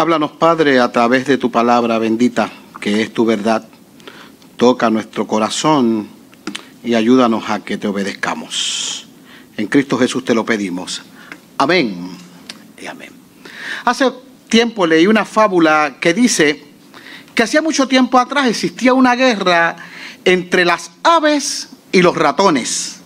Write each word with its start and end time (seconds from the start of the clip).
Háblanos, 0.00 0.30
Padre, 0.30 0.80
a 0.80 0.90
través 0.90 1.26
de 1.26 1.36
tu 1.36 1.50
palabra 1.50 1.98
bendita, 1.98 2.50
que 2.80 3.02
es 3.02 3.12
tu 3.12 3.26
verdad. 3.26 3.68
Toca 4.56 4.88
nuestro 4.88 5.26
corazón 5.26 6.08
y 6.82 6.94
ayúdanos 6.94 7.50
a 7.50 7.60
que 7.60 7.76
te 7.76 7.86
obedezcamos. 7.86 9.06
En 9.58 9.66
Cristo 9.66 9.98
Jesús 9.98 10.24
te 10.24 10.34
lo 10.34 10.46
pedimos. 10.46 11.02
Amén 11.58 12.12
y 12.80 12.86
amén. 12.86 13.10
Hace 13.84 14.10
tiempo 14.48 14.86
leí 14.86 15.06
una 15.06 15.26
fábula 15.26 15.98
que 16.00 16.14
dice 16.14 16.64
que 17.34 17.42
hacía 17.42 17.60
mucho 17.60 17.86
tiempo 17.86 18.18
atrás 18.18 18.46
existía 18.46 18.94
una 18.94 19.14
guerra 19.16 19.76
entre 20.24 20.64
las 20.64 20.92
aves 21.02 21.68
y 21.92 22.00
los 22.00 22.16
ratones 22.16 23.02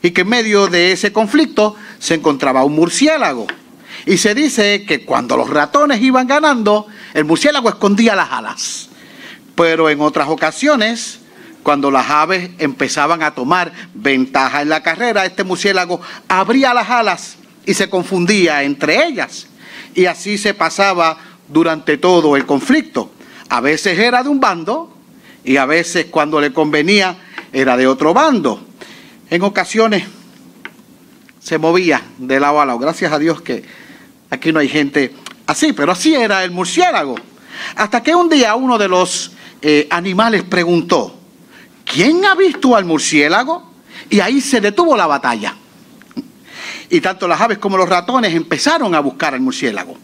y 0.00 0.12
que 0.12 0.22
en 0.22 0.30
medio 0.30 0.68
de 0.68 0.92
ese 0.92 1.12
conflicto 1.12 1.76
se 1.98 2.14
encontraba 2.14 2.64
un 2.64 2.74
murciélago. 2.74 3.46
Y 4.06 4.16
se 4.16 4.34
dice 4.34 4.84
que 4.84 5.04
cuando 5.04 5.36
los 5.36 5.48
ratones 5.50 6.00
iban 6.02 6.26
ganando, 6.26 6.86
el 7.14 7.24
murciélago 7.24 7.68
escondía 7.68 8.16
las 8.16 8.30
alas. 8.30 8.88
Pero 9.54 9.88
en 9.88 10.00
otras 10.00 10.28
ocasiones, 10.28 11.20
cuando 11.62 11.90
las 11.90 12.10
aves 12.10 12.50
empezaban 12.58 13.22
a 13.22 13.34
tomar 13.34 13.72
ventaja 13.94 14.62
en 14.62 14.68
la 14.68 14.82
carrera, 14.82 15.24
este 15.24 15.44
murciélago 15.44 16.00
abría 16.28 16.74
las 16.74 16.90
alas 16.90 17.36
y 17.64 17.74
se 17.74 17.88
confundía 17.88 18.62
entre 18.64 19.06
ellas. 19.06 19.46
Y 19.94 20.06
así 20.06 20.38
se 20.38 20.54
pasaba 20.54 21.18
durante 21.48 21.96
todo 21.98 22.36
el 22.36 22.46
conflicto. 22.46 23.12
A 23.48 23.60
veces 23.60 23.98
era 23.98 24.22
de 24.22 24.28
un 24.28 24.40
bando 24.40 24.96
y 25.44 25.58
a 25.58 25.66
veces 25.66 26.06
cuando 26.06 26.40
le 26.40 26.52
convenía 26.52 27.16
era 27.52 27.76
de 27.76 27.86
otro 27.86 28.14
bando. 28.14 28.64
En 29.30 29.42
ocasiones 29.42 30.04
se 31.40 31.58
movía 31.58 32.02
de 32.18 32.40
lado 32.40 32.60
a 32.60 32.66
lado. 32.66 32.78
Gracias 32.78 33.12
a 33.12 33.18
Dios 33.18 33.42
que 33.42 33.64
aquí 34.32 34.50
no 34.50 34.60
hay 34.60 34.68
gente 34.68 35.14
así, 35.46 35.74
pero 35.74 35.92
así 35.92 36.14
era 36.14 36.42
el 36.42 36.50
murciélago. 36.50 37.16
Hasta 37.76 38.02
que 38.02 38.14
un 38.14 38.30
día 38.30 38.54
uno 38.54 38.78
de 38.78 38.88
los 38.88 39.32
eh, 39.60 39.86
animales 39.90 40.42
preguntó, 40.42 41.14
¿quién 41.84 42.24
ha 42.24 42.34
visto 42.34 42.74
al 42.74 42.86
murciélago? 42.86 43.70
Y 44.08 44.20
ahí 44.20 44.40
se 44.40 44.62
detuvo 44.62 44.96
la 44.96 45.06
batalla. 45.06 45.54
Y 46.88 47.00
tanto 47.02 47.28
las 47.28 47.40
aves 47.40 47.58
como 47.58 47.76
los 47.76 47.88
ratones 47.88 48.34
empezaron 48.34 48.94
a 48.94 49.00
buscar 49.00 49.34
al 49.34 49.40
murciélago. 49.40 49.96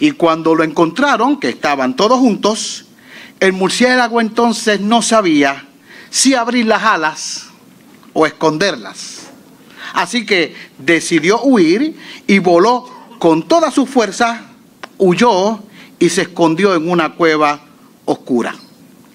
Y 0.00 0.12
cuando 0.12 0.54
lo 0.54 0.64
encontraron, 0.64 1.38
que 1.38 1.50
estaban 1.50 1.94
todos 1.94 2.18
juntos, 2.18 2.86
el 3.38 3.52
murciélago 3.52 4.20
entonces 4.20 4.80
no 4.80 5.00
sabía 5.00 5.64
si 6.10 6.34
abrir 6.34 6.66
las 6.66 6.82
alas 6.82 7.46
o 8.14 8.26
esconderlas. 8.26 9.28
Así 9.92 10.26
que 10.26 10.56
decidió 10.78 11.42
huir 11.42 11.96
y 12.26 12.38
voló 12.40 12.99
con 13.20 13.42
toda 13.42 13.70
su 13.70 13.84
fuerza, 13.84 14.40
huyó 14.96 15.60
y 15.98 16.08
se 16.08 16.22
escondió 16.22 16.74
en 16.74 16.90
una 16.90 17.12
cueva 17.12 17.60
oscura. 18.06 18.54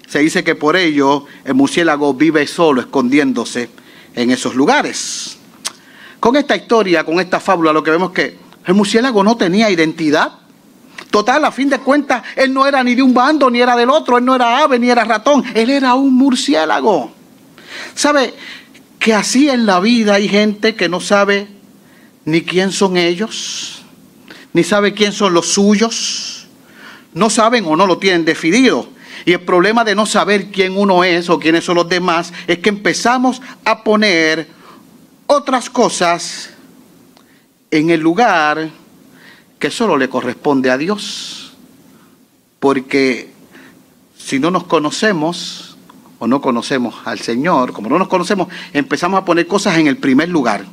Se 0.06 0.20
dice 0.20 0.44
que 0.44 0.54
por 0.54 0.76
ello 0.76 1.24
el 1.44 1.54
murciélago 1.54 2.14
vive 2.14 2.46
solo, 2.46 2.80
escondiéndose 2.80 3.68
en 4.14 4.30
esos 4.30 4.54
lugares. 4.54 5.36
Con 6.20 6.36
esta 6.36 6.54
historia, 6.54 7.02
con 7.02 7.18
esta 7.18 7.40
fábula, 7.40 7.72
lo 7.72 7.82
que 7.82 7.90
vemos 7.90 8.10
es 8.10 8.14
que 8.14 8.38
el 8.66 8.74
murciélago 8.74 9.24
no 9.24 9.36
tenía 9.36 9.72
identidad. 9.72 10.34
Total, 11.10 11.44
a 11.44 11.50
fin 11.50 11.68
de 11.68 11.80
cuentas, 11.80 12.22
él 12.36 12.54
no 12.54 12.64
era 12.64 12.84
ni 12.84 12.94
de 12.94 13.02
un 13.02 13.12
bando 13.12 13.50
ni 13.50 13.60
era 13.60 13.74
del 13.74 13.90
otro, 13.90 14.18
él 14.18 14.24
no 14.24 14.36
era 14.36 14.62
ave 14.62 14.78
ni 14.78 14.88
era 14.88 15.02
ratón, 15.02 15.42
él 15.52 15.68
era 15.68 15.94
un 15.94 16.14
murciélago. 16.14 17.10
¿Sabe 17.96 18.34
que 19.00 19.14
así 19.14 19.50
en 19.50 19.66
la 19.66 19.80
vida 19.80 20.14
hay 20.14 20.28
gente 20.28 20.76
que 20.76 20.88
no 20.88 21.00
sabe 21.00 21.48
ni 22.24 22.42
quién 22.42 22.70
son 22.70 22.96
ellos, 22.96 23.82
ni 24.56 24.64
sabe 24.64 24.94
quién 24.94 25.12
son 25.12 25.34
los 25.34 25.48
suyos? 25.48 26.46
No 27.12 27.28
saben 27.28 27.66
o 27.66 27.76
no 27.76 27.86
lo 27.86 27.98
tienen 27.98 28.24
definido. 28.24 28.88
Y 29.26 29.32
el 29.32 29.42
problema 29.42 29.84
de 29.84 29.94
no 29.94 30.06
saber 30.06 30.50
quién 30.50 30.78
uno 30.78 31.04
es 31.04 31.28
o 31.28 31.38
quiénes 31.38 31.62
son 31.62 31.76
los 31.76 31.90
demás 31.90 32.32
es 32.46 32.60
que 32.60 32.70
empezamos 32.70 33.42
a 33.66 33.84
poner 33.84 34.48
otras 35.26 35.68
cosas 35.68 36.54
en 37.70 37.90
el 37.90 38.00
lugar 38.00 38.70
que 39.58 39.70
solo 39.70 39.98
le 39.98 40.08
corresponde 40.08 40.70
a 40.70 40.78
Dios. 40.78 41.52
Porque 42.58 43.28
si 44.16 44.38
no 44.38 44.50
nos 44.50 44.64
conocemos 44.64 45.76
o 46.18 46.26
no 46.26 46.40
conocemos 46.40 46.94
al 47.04 47.20
Señor, 47.20 47.74
como 47.74 47.90
no 47.90 47.98
nos 47.98 48.08
conocemos, 48.08 48.48
empezamos 48.72 49.20
a 49.20 49.24
poner 49.26 49.46
cosas 49.46 49.76
en 49.76 49.86
el 49.86 49.98
primer 49.98 50.30
lugar. 50.30 50.64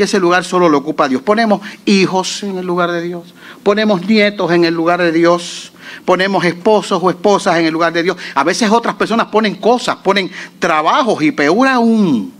Y 0.00 0.02
ese 0.02 0.18
lugar 0.18 0.44
solo 0.44 0.66
lo 0.68 0.78
ocupa 0.78 1.08
Dios. 1.08 1.20
Ponemos 1.20 1.60
hijos 1.84 2.42
en 2.42 2.56
el 2.56 2.66
lugar 2.66 2.90
de 2.90 3.02
Dios. 3.02 3.34
Ponemos 3.62 4.06
nietos 4.06 4.50
en 4.50 4.64
el 4.64 4.72
lugar 4.74 5.02
de 5.02 5.12
Dios. 5.12 5.72
Ponemos 6.06 6.42
esposos 6.44 6.98
o 7.02 7.10
esposas 7.10 7.58
en 7.58 7.66
el 7.66 7.72
lugar 7.72 7.92
de 7.92 8.02
Dios. 8.02 8.16
A 8.34 8.42
veces 8.42 8.70
otras 8.70 8.94
personas 8.94 9.26
ponen 9.26 9.56
cosas, 9.56 9.96
ponen 9.96 10.30
trabajos 10.58 11.22
y 11.22 11.32
peor 11.32 11.68
aún 11.68 12.32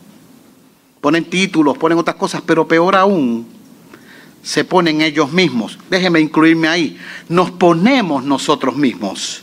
ponen 1.00 1.25
títulos, 1.25 1.78
ponen 1.78 1.99
otras 1.99 2.16
cosas, 2.16 2.43
pero 2.44 2.66
peor 2.69 2.94
aún, 2.97 3.47
se 4.43 4.65
ponen 4.65 5.00
ellos 5.00 5.32
mismos. 5.32 5.78
Déjenme 5.91 6.20
incluirme 6.20 6.69
ahí. 6.69 6.99
Nos 7.28 7.50
ponemos 7.50 8.25
nosotros 8.25 8.76
mismos 8.76 9.43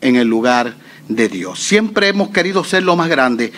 en 0.00 0.16
el 0.16 0.28
lugar 0.28 0.74
de 1.08 1.28
Dios. 1.28 1.62
Siempre 1.62 2.08
hemos 2.08 2.30
querido 2.30 2.64
ser 2.64 2.82
lo 2.82 2.96
más 2.96 3.08
grande. 3.08 3.52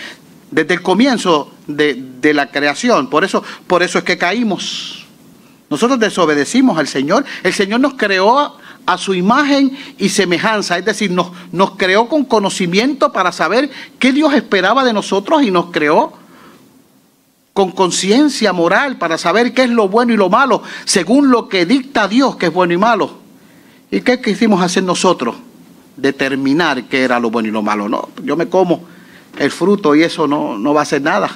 Desde 0.55 0.75
el 0.75 0.83
comienzo 0.83 1.53
de, 1.67 2.33
la 2.33 2.49
creación. 2.53 3.11
Por 3.11 3.25
eso, 3.25 3.43
por 3.67 3.83
eso 3.83 3.99
es 3.99 4.05
que 4.05 4.17
caímos. 4.17 5.05
Nosotros 5.69 5.99
desobedecimos 5.99 6.79
al 6.79 6.87
Señor. 6.87 7.25
El 7.43 7.53
Señor 7.53 7.81
nos 7.81 7.95
creó 7.95 8.57
a 8.87 8.97
su 8.97 9.15
imagen 9.15 9.77
y 9.99 10.11
semejanza, 10.11 10.79
es 10.79 10.85
decir, 10.85 11.11
nos, 11.11 11.33
nos 11.51 11.73
creó 11.73 12.07
con 12.07 12.25
conocimiento 12.25 13.11
para 13.11 13.33
saber 13.33 13.69
qué 13.99 14.13
Dios 14.13 14.33
esperaba 14.33 14.85
de 14.85 14.93
nosotros 14.93 15.43
y 15.43 15.51
nos 15.51 15.73
creó 15.73 16.13
con 17.53 17.73
conciencia 17.73 18.53
moral 18.53 18.97
para 18.97 19.19
saber 19.19 19.55
qué 19.55 19.65
es 19.65 19.71
lo 19.71 19.89
bueno 19.89 20.13
y 20.13 20.17
lo 20.17 20.29
malo, 20.29 20.63
según 20.85 21.33
lo 21.33 21.49
que 21.49 21.67
dicta 21.67 22.07
Dios 22.07 22.37
que 22.37 22.47
es 22.47 22.53
bueno 22.53 22.75
y 22.75 22.79
malo. 22.79 23.19
¿Y 23.91 24.03
qué 24.03 24.21
quisimos 24.21 24.63
hacer 24.63 24.85
nosotros? 24.85 25.35
Determinar 25.97 26.85
qué 26.85 27.03
era 27.03 27.19
lo 27.19 27.31
bueno 27.31 27.49
y 27.49 27.51
lo 27.51 27.63
malo. 27.63 27.89
No, 27.89 28.11
yo 28.23 28.37
me 28.37 28.49
como 28.49 28.94
el 29.39 29.51
fruto 29.51 29.95
y 29.95 30.03
eso 30.03 30.27
no, 30.27 30.59
no 30.59 30.75
va 30.75 30.81
a 30.81 30.83
hacer 30.85 31.03
nada. 31.03 31.31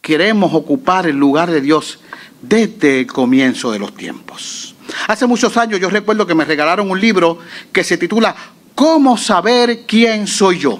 Queremos 0.00 0.52
ocupar 0.54 1.06
el 1.06 1.16
lugar 1.16 1.50
de 1.50 1.60
Dios 1.60 2.00
desde 2.40 3.00
el 3.00 3.06
comienzo 3.06 3.70
de 3.70 3.78
los 3.78 3.94
tiempos. 3.94 4.74
Hace 5.06 5.26
muchos 5.26 5.56
años 5.56 5.80
yo 5.80 5.88
recuerdo 5.88 6.26
que 6.26 6.34
me 6.34 6.44
regalaron 6.44 6.90
un 6.90 7.00
libro 7.00 7.38
que 7.72 7.84
se 7.84 7.96
titula 7.96 8.34
¿Cómo 8.74 9.16
saber 9.16 9.84
quién 9.86 10.26
soy 10.26 10.58
yo? 10.58 10.78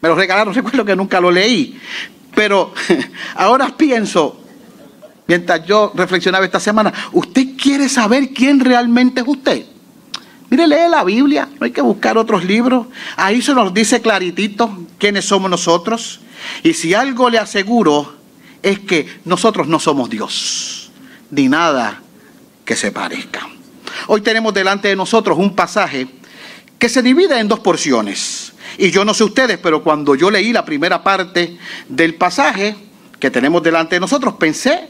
Me 0.00 0.08
lo 0.08 0.14
regalaron, 0.14 0.52
recuerdo 0.54 0.84
que 0.84 0.96
nunca 0.96 1.20
lo 1.20 1.30
leí, 1.30 1.78
pero 2.34 2.72
ahora 3.36 3.74
pienso, 3.76 4.40
mientras 5.26 5.64
yo 5.64 5.92
reflexionaba 5.94 6.44
esta 6.44 6.60
semana, 6.60 6.92
¿usted 7.12 7.56
quiere 7.60 7.88
saber 7.88 8.30
quién 8.30 8.60
realmente 8.60 9.20
es 9.20 9.28
usted? 9.28 9.64
Mire, 10.50 10.66
lee 10.66 10.88
la 10.90 11.04
Biblia, 11.04 11.48
no 11.58 11.64
hay 11.64 11.72
que 11.72 11.80
buscar 11.80 12.18
otros 12.18 12.44
libros. 12.44 12.86
Ahí 13.16 13.42
se 13.42 13.54
nos 13.54 13.72
dice 13.72 14.00
claritito 14.00 14.86
quiénes 14.98 15.24
somos 15.24 15.50
nosotros. 15.50 16.20
Y 16.62 16.74
si 16.74 16.94
algo 16.94 17.30
le 17.30 17.38
aseguro 17.38 18.14
es 18.62 18.80
que 18.80 19.20
nosotros 19.24 19.68
no 19.68 19.78
somos 19.78 20.08
Dios, 20.10 20.90
ni 21.30 21.48
nada 21.48 22.00
que 22.64 22.76
se 22.76 22.92
parezca. 22.92 23.48
Hoy 24.06 24.20
tenemos 24.20 24.52
delante 24.54 24.88
de 24.88 24.96
nosotros 24.96 25.38
un 25.38 25.54
pasaje 25.54 26.08
que 26.78 26.88
se 26.88 27.02
divide 27.02 27.38
en 27.38 27.48
dos 27.48 27.60
porciones. 27.60 28.52
Y 28.78 28.90
yo 28.90 29.04
no 29.04 29.14
sé 29.14 29.24
ustedes, 29.24 29.58
pero 29.58 29.82
cuando 29.82 30.14
yo 30.14 30.30
leí 30.30 30.52
la 30.52 30.64
primera 30.64 31.02
parte 31.02 31.58
del 31.88 32.14
pasaje 32.14 32.76
que 33.18 33.30
tenemos 33.30 33.62
delante 33.62 33.96
de 33.96 34.00
nosotros, 34.00 34.34
pensé 34.34 34.88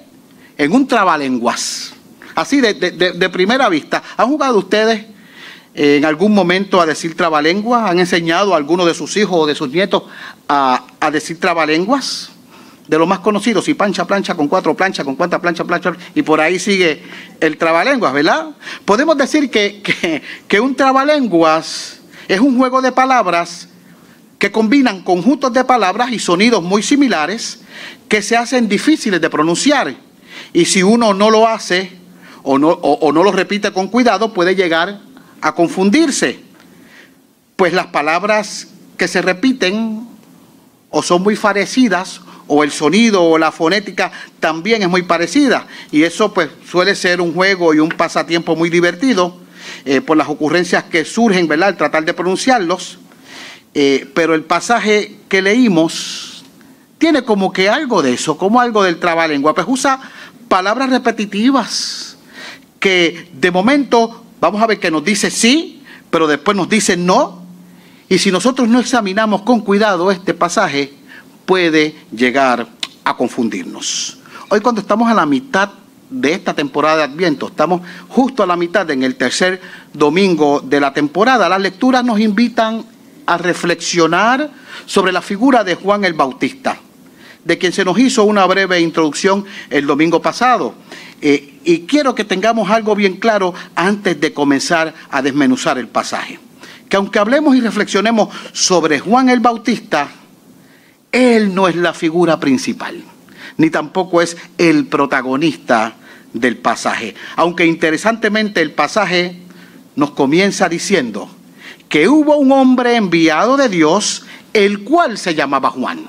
en 0.57 0.73
un 0.73 0.87
trabalenguas. 0.87 1.95
Así 2.35 2.61
de, 2.61 3.29
primera 3.31 3.69
vista. 3.69 4.03
¿Han 4.17 4.29
jugado 4.29 4.59
ustedes 4.59 5.07
en 5.75 6.05
algún 6.05 6.33
momento 6.33 6.81
a 6.81 6.87
decir 6.87 7.17
trabalenguas? 7.17 7.91
¿Han 7.91 7.99
enseñado 7.99 8.55
a 8.55 8.57
alguno 8.57 8.85
de 8.87 8.95
sus 8.95 9.17
hijos 9.17 9.41
o 9.41 9.47
de 9.47 9.55
sus 9.55 9.71
nietos 9.71 10.05
a, 10.49 10.85
decir 11.13 11.41
trabalenguas? 11.41 12.31
De 12.87 12.99
los 12.99 13.09
más 13.09 13.21
conocidos, 13.21 13.67
y 13.69 13.75
pancha, 13.75 14.07
plancha, 14.07 14.35
con 14.35 14.47
cuatro 14.47 14.75
planchas, 14.75 15.05
con 15.07 15.17
cuánta 15.17 15.41
plancha, 15.41 15.65
plancha, 15.65 15.95
y 16.15 16.23
por 16.23 16.41
ahí 16.41 16.59
sigue 16.59 17.03
el 17.41 17.57
trabalenguas, 17.57 18.13
¿verdad? 18.13 18.51
Podemos 18.85 19.17
decir 19.17 19.51
que, 19.51 19.81
que, 20.01 20.23
que 20.47 20.61
un 20.61 20.75
trabalenguas 20.75 22.01
es 22.29 22.41
un 22.41 22.59
juego 22.59 22.83
de 22.83 22.93
palabras 22.93 23.69
que 24.39 24.53
combinan 24.53 25.03
conjuntos 25.03 25.53
de 25.53 25.65
palabras 25.65 26.13
y 26.13 26.19
sonidos 26.19 26.63
muy 26.63 26.83
similares 26.83 27.61
que 28.09 28.21
se 28.21 28.37
hacen 28.37 28.69
difíciles 28.69 29.21
de 29.21 29.31
pronunciar. 29.31 29.95
Y 30.53 30.67
si 30.67 30.83
uno 30.83 31.15
no 31.15 31.31
lo 31.31 31.49
hace 31.49 31.91
o 32.43 32.59
no, 32.59 32.69
o, 32.69 33.13
no 33.13 33.23
lo 33.23 33.33
repite 33.33 33.73
con 33.73 33.89
cuidado, 33.89 34.35
puede 34.35 34.55
llegar 34.55 35.01
a 35.45 35.53
confundirse. 35.55 36.41
Pues 37.55 37.75
las 37.75 37.89
palabras 37.89 38.69
que 38.97 39.07
se 39.07 39.21
repiten 39.21 40.09
o 40.89 41.03
son 41.03 41.23
muy 41.23 41.37
parecidas 41.37 42.23
o 42.47 42.65
el 42.65 42.73
sonido 42.73 43.23
o 43.23 43.37
la 43.37 43.53
fonética 43.53 44.11
también 44.41 44.83
es 44.83 44.89
muy 44.89 45.03
parecida 45.03 45.67
y 45.91 46.03
eso 46.03 46.33
pues 46.33 46.49
suele 46.67 46.95
ser 46.95 47.21
un 47.21 47.35
juego 47.35 47.75
y 47.75 47.79
un 47.79 47.91
pasatiempo 47.91 48.57
muy 48.57 48.71
divertido 48.71 49.39
eh, 49.85 50.01
por 50.01 50.17
las 50.17 50.29
ocurrencias 50.29 50.85
que 50.85 51.05
surgen, 51.05 51.47
¿verdad?, 51.47 51.69
al 51.69 51.77
tratar 51.77 52.05
de 52.05 52.15
pronunciarlos. 52.15 52.99
Eh, 53.75 54.11
pero 54.15 54.35
el 54.35 54.45
pasaje 54.45 55.17
que 55.29 55.43
leímos 55.43 56.45
tiene 56.97 57.23
como 57.23 57.53
que 57.53 57.69
algo 57.69 58.03
de 58.03 58.15
eso, 58.15 58.39
como 58.39 58.61
algo 58.61 58.83
del 58.83 58.99
trabalengua, 58.99 59.55
pues 59.55 59.67
usa 59.69 60.01
palabras 60.49 60.89
repetitivas 60.89 62.17
que 62.81 63.29
de 63.33 63.51
momento 63.51 64.24
vamos 64.45 64.61
a 64.61 64.67
ver 64.67 64.79
que 64.79 64.91
nos 64.91 65.03
dice 65.03 65.31
sí, 65.31 65.81
pero 66.11 66.27
después 66.27 66.55
nos 66.55 66.69
dice 66.69 66.99
no. 66.99 67.43
Y 68.11 68.19
si 68.19 68.31
nosotros 68.31 68.69
no 68.69 68.79
examinamos 68.79 69.41
con 69.41 69.63
cuidado 69.63 70.11
este 70.11 70.35
pasaje, 70.35 70.93
puede 71.47 71.97
llegar 72.15 72.69
a 73.05 73.17
confundirnos. 73.17 74.19
Hoy 74.51 74.61
cuando 74.61 74.83
estamos 74.83 75.11
a 75.11 75.15
la 75.15 75.25
mitad 75.25 75.71
de 76.11 76.35
esta 76.35 76.53
temporada 76.53 76.99
de 76.99 77.03
Adviento, 77.05 77.47
estamos 77.47 77.81
justo 78.09 78.43
a 78.43 78.47
la 78.47 78.55
mitad 78.55 78.91
en 78.91 79.03
el 79.03 79.17
tercer 79.17 79.63
domingo 79.95 80.61
de 80.61 80.79
la 80.79 80.93
temporada, 80.93 81.49
las 81.49 81.63
lecturas 81.63 82.05
nos 82.05 82.21
invitan 82.21 82.85
a 83.25 83.39
reflexionar 83.39 84.51
sobre 84.85 85.11
la 85.11 85.23
figura 85.23 85.65
de 85.65 85.75
Juan 85.75 86.05
el 86.05 86.13
Bautista, 86.13 86.77
de 87.43 87.57
quien 87.57 87.73
se 87.73 87.83
nos 87.83 87.99
hizo 87.99 88.25
una 88.25 88.45
breve 88.45 88.79
introducción 88.79 89.47
el 89.71 89.87
domingo 89.87 90.21
pasado. 90.21 90.75
Eh, 91.23 91.54
y 91.65 91.81
quiero 91.81 92.15
que 92.15 92.25
tengamos 92.25 92.71
algo 92.71 92.95
bien 92.95 93.17
claro 93.17 93.55
antes 93.75 94.21
de 94.21 94.33
comenzar 94.33 94.95
a 95.11 95.23
desmenuzar 95.23 95.79
el 95.79 95.89
pasaje. 95.89 96.39
Que 96.89 96.97
aunque 96.97 97.19
hablemos 97.19 97.57
y 97.57 97.61
reflexionemos 97.61 98.29
sobre 98.53 99.01
Juan 99.01 99.29
el 99.29 99.41
Bautista, 99.41 100.09
él 101.11 101.55
no 101.55 101.69
es 101.69 101.77
la 101.77 101.95
figura 101.95 102.39
principal, 102.39 103.03
ni 103.57 103.71
tampoco 103.71 104.21
es 104.21 104.37
el 104.59 104.87
protagonista 104.87 105.95
del 106.33 106.59
pasaje. 106.59 107.15
Aunque 107.37 107.65
interesantemente 107.67 108.61
el 108.61 108.73
pasaje 108.73 109.41
nos 109.97 110.11
comienza 110.11 110.69
diciendo 110.69 111.31
que 111.89 112.09
hubo 112.09 112.37
un 112.37 112.53
hombre 112.53 112.97
enviado 112.97 113.57
de 113.57 113.69
Dios, 113.69 114.27
el 114.53 114.83
cual 114.83 115.17
se 115.17 115.35
llamaba 115.35 115.71
Juan, 115.71 116.09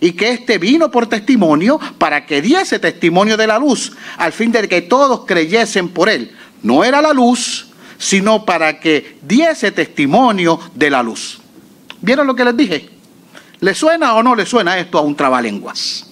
y 0.00 0.12
que 0.12 0.30
éste 0.30 0.58
vino 0.58 0.90
por 0.90 1.06
testimonio 1.06 1.78
para 1.98 2.26
que 2.26 2.42
diese 2.42 2.78
testimonio 2.78 3.36
de 3.36 3.46
la 3.46 3.58
luz, 3.58 3.92
al 4.18 4.32
fin 4.32 4.52
de 4.52 4.68
que 4.68 4.82
todos 4.82 5.24
creyesen 5.26 5.88
por 5.88 6.08
él. 6.08 6.34
No 6.62 6.84
era 6.84 7.00
la 7.00 7.12
luz, 7.12 7.68
sino 7.98 8.44
para 8.44 8.80
que 8.80 9.18
diese 9.22 9.72
testimonio 9.72 10.60
de 10.74 10.90
la 10.90 11.02
luz. 11.02 11.40
¿Vieron 12.00 12.26
lo 12.26 12.34
que 12.34 12.44
les 12.44 12.56
dije? 12.56 12.90
¿Le 13.60 13.74
suena 13.74 14.14
o 14.14 14.22
no 14.22 14.34
le 14.34 14.46
suena 14.46 14.78
esto 14.78 14.98
a 14.98 15.02
un 15.02 15.16
trabalenguas? 15.16 16.10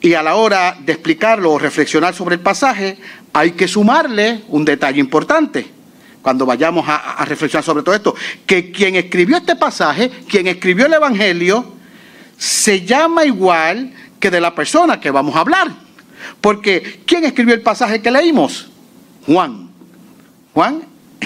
Y 0.00 0.14
a 0.14 0.22
la 0.22 0.36
hora 0.36 0.76
de 0.78 0.92
explicarlo 0.92 1.52
o 1.52 1.58
reflexionar 1.58 2.14
sobre 2.14 2.36
el 2.36 2.40
pasaje, 2.40 2.98
hay 3.32 3.52
que 3.52 3.66
sumarle 3.66 4.42
un 4.48 4.64
detalle 4.64 5.00
importante 5.00 5.66
cuando 6.22 6.46
vayamos 6.46 6.88
a, 6.88 7.16
a, 7.16 7.24
reflexionar 7.26 7.64
sobre 7.64 7.82
todo 7.82 7.94
esto, 7.94 8.14
que 8.46 8.70
quien 8.70 8.96
escribió 8.96 9.36
este 9.36 9.56
pasaje, 9.56 10.10
quien 10.26 10.46
escribió 10.46 10.86
el 10.86 10.94
Evangelio, 10.94 11.74
se 12.36 12.84
llama 12.84 13.24
igual 13.24 13.92
que 14.18 14.30
de 14.30 14.40
la 14.40 14.54
persona 14.54 15.00
que 15.00 15.10
vamos 15.10 15.36
a 15.36 15.40
hablar. 15.40 15.70
Porque 16.40 17.02
¿quién 17.06 17.24
escribió 17.24 17.54
el 17.54 17.62
pasaje 17.62 18.00
que 18.00 18.10
leímos? 18.10 18.70
Juan. 19.26 19.70
Juan, 20.52 20.82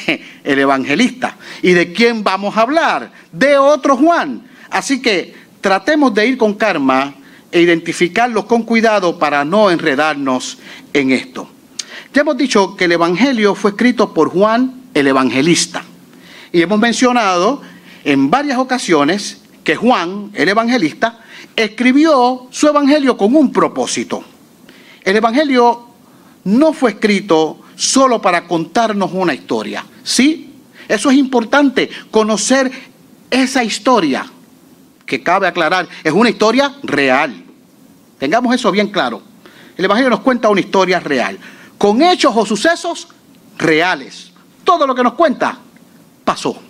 el 0.45 0.59
evangelista. 0.59 1.37
¿Y 1.63 1.73
de 1.73 1.93
quién 1.93 2.25
vamos 2.25 2.57
a 2.57 2.63
hablar? 2.63 3.13
De 3.33 3.59
otro 3.59 3.97
Juan. 3.97 4.49
Así 4.71 5.01
que 5.01 5.35
tratemos 5.61 6.15
de 6.15 6.27
ir 6.27 6.39
con 6.39 6.55
karma 6.55 7.15
e 7.51 7.61
identificarlos 7.61 8.45
con 8.45 8.63
cuidado 8.63 9.19
para 9.19 9.45
no 9.45 9.71
enredarnos 9.71 10.59
en 10.93 11.13
esto. 11.13 11.49
Ya 12.13 12.23
hemos 12.23 12.37
dicho 12.37 12.77
que 12.77 12.85
el 12.85 12.93
Evangelio 12.93 13.55
fue 13.55 13.71
escrito 13.71 14.13
por 14.13 14.31
Juan 14.31 14.83
el 14.95 15.07
Evangelista. 15.07 15.85
Y 16.53 16.63
hemos 16.63 16.79
mencionado 16.79 17.63
en 18.05 18.31
varias 18.31 18.59
ocasiones 18.59 19.38
que 19.69 19.77
Juan, 19.77 20.31
el 20.33 20.49
Evangelista, 20.49 21.19
escribió 21.55 22.47
su 22.51 22.69
Evangelio 22.69 23.19
con 23.19 23.37
un 23.37 23.53
propósito. 23.53 24.25
El 25.03 25.17
Evangelio 25.17 25.89
no 26.45 26.73
fue 26.73 26.93
escrito 26.93 27.59
solo 27.77 28.19
para 28.19 28.49
contarnos 28.49 29.11
una 29.13 29.35
historia. 29.35 29.85
Sí, 30.03 30.55
eso 30.89 31.11
es 31.11 31.19
importante, 31.19 31.91
conocer 32.11 32.73
esa 33.31 33.63
historia 33.63 34.25
que 35.05 35.23
cabe 35.23 35.47
aclarar, 35.47 35.87
es 36.03 36.15
una 36.15 36.31
historia 36.31 36.75
real. 36.83 37.45
Tengamos 38.19 38.55
eso 38.55 38.71
bien 38.71 38.89
claro. 38.89 39.21
El 39.77 39.85
Evangelio 39.85 40.09
nos 40.09 40.21
cuenta 40.21 40.49
una 40.49 40.61
historia 40.61 40.99
real, 40.99 41.39
con 41.77 42.01
hechos 42.01 42.33
o 42.35 42.47
sucesos 42.47 43.09
reales. 43.59 44.33
Todo 44.65 44.87
lo 44.87 44.95
que 44.95 45.03
nos 45.03 45.13
cuenta 45.13 45.59
pasó. 46.25 46.68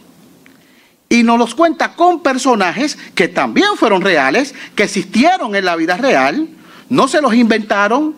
Y 1.09 1.23
nos 1.23 1.39
los 1.39 1.55
cuenta 1.55 1.95
con 1.95 2.23
personajes 2.23 2.99
que 3.15 3.29
también 3.29 3.69
fueron 3.77 4.03
reales, 4.03 4.55
que 4.75 4.83
existieron 4.83 5.57
en 5.57 5.65
la 5.65 5.77
vida 5.77 5.97
real, 5.97 6.49
no 6.91 7.09
se 7.09 7.23
los 7.23 7.35
inventaron, 7.35 8.15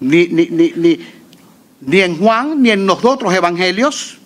ni, 0.00 0.28
en 1.92 2.18
Juan, 2.18 2.62
ni 2.62 2.70
en 2.70 2.86
los 2.86 3.04
otros 3.04 3.32
evangelios, 3.34 4.18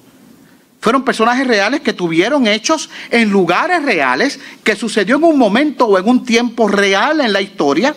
fueron 0.80 1.02
personajes 1.02 1.46
reales 1.46 1.80
que 1.80 1.94
tuvieron 1.94 2.46
hechos 2.46 2.90
en 3.10 3.30
lugares 3.30 3.82
reales, 3.82 4.38
que 4.62 4.76
sucedió 4.76 5.16
en 5.16 5.24
un 5.24 5.38
momento 5.38 5.86
o 5.86 5.98
en 5.98 6.06
un 6.06 6.24
tiempo 6.26 6.68
real 6.68 7.20
en 7.20 7.32
la 7.32 7.40
historia. 7.40 7.96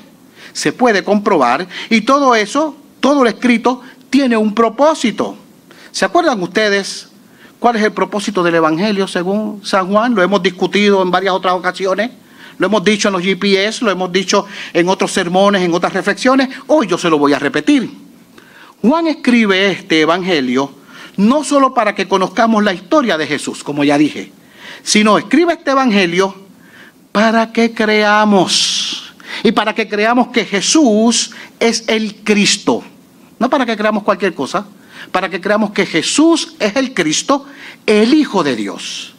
Se 0.54 0.72
puede 0.72 1.04
comprobar. 1.04 1.68
Y 1.90 2.02
todo 2.02 2.34
eso, 2.34 2.78
todo 3.02 3.24
lo 3.24 3.30
escrito, 3.30 3.82
tiene 4.10 4.38
un 4.38 4.56
propósito. 4.56 5.38
¿Se 5.92 6.06
acuerdan 6.06 6.42
ustedes 6.42 7.07
cuál 7.60 7.76
es 7.76 7.84
el 7.84 7.92
propósito 7.92 8.44
del 8.44 8.56
Evangelio 8.56 9.08
según 9.08 9.62
San 9.64 9.88
Juan? 9.88 10.16
Lo 10.16 10.22
hemos 10.22 10.42
discutido 10.42 11.02
en 11.02 11.12
varias 11.12 11.34
otras 11.34 11.54
ocasiones. 11.54 12.12
Lo 12.58 12.68
hemos 12.68 12.84
dicho 12.84 13.10
en 13.10 13.14
los 13.14 13.22
GPS, 13.22 13.86
lo 13.86 13.92
hemos 13.92 14.12
dicho 14.12 14.46
en 14.74 14.90
otros 14.90 15.12
sermones, 15.12 15.62
en 15.62 15.74
otras 15.74 15.94
reflexiones. 15.94 16.50
Hoy 16.68 16.88
yo 16.88 16.98
se 16.98 17.10
lo 17.10 17.18
voy 17.18 17.34
a 17.34 17.40
repetir. 17.40 17.92
Juan 18.82 19.08
escribe 19.08 19.72
este 19.72 20.02
Evangelio 20.02 20.72
no 21.18 21.44
solo 21.44 21.74
para 21.74 21.96
que 21.96 22.08
conozcamos 22.08 22.64
la 22.64 22.74
historia 22.74 23.18
de 23.18 23.28
Jesús, 23.28 23.64
como 23.64 23.84
ya 23.84 23.98
dije, 23.98 24.32
sino 24.84 25.18
escribe 25.18 25.54
este 25.54 25.72
Evangelio 25.72 26.34
para 27.12 27.52
que 27.52 27.74
creamos 27.74 29.14
y 29.44 29.52
para 29.52 29.74
que 29.74 29.88
creamos 29.88 30.28
que 30.28 30.46
Jesús 30.46 31.32
es 31.60 31.86
el 31.88 32.18
Cristo, 32.24 32.84
no 33.40 33.50
para 33.50 33.66
que 33.66 33.76
creamos 33.76 34.04
cualquier 34.04 34.34
cosa, 34.36 34.68
para 35.12 35.30
que 35.30 35.42
creamos 35.42 35.72
que 35.72 35.86
Jesús 35.86 36.56
es 36.60 36.76
el 36.76 36.94
Cristo, 36.94 37.46
el 37.86 38.14
Hijo 38.14 38.44
de 38.44 38.56
Dios, 38.56 39.14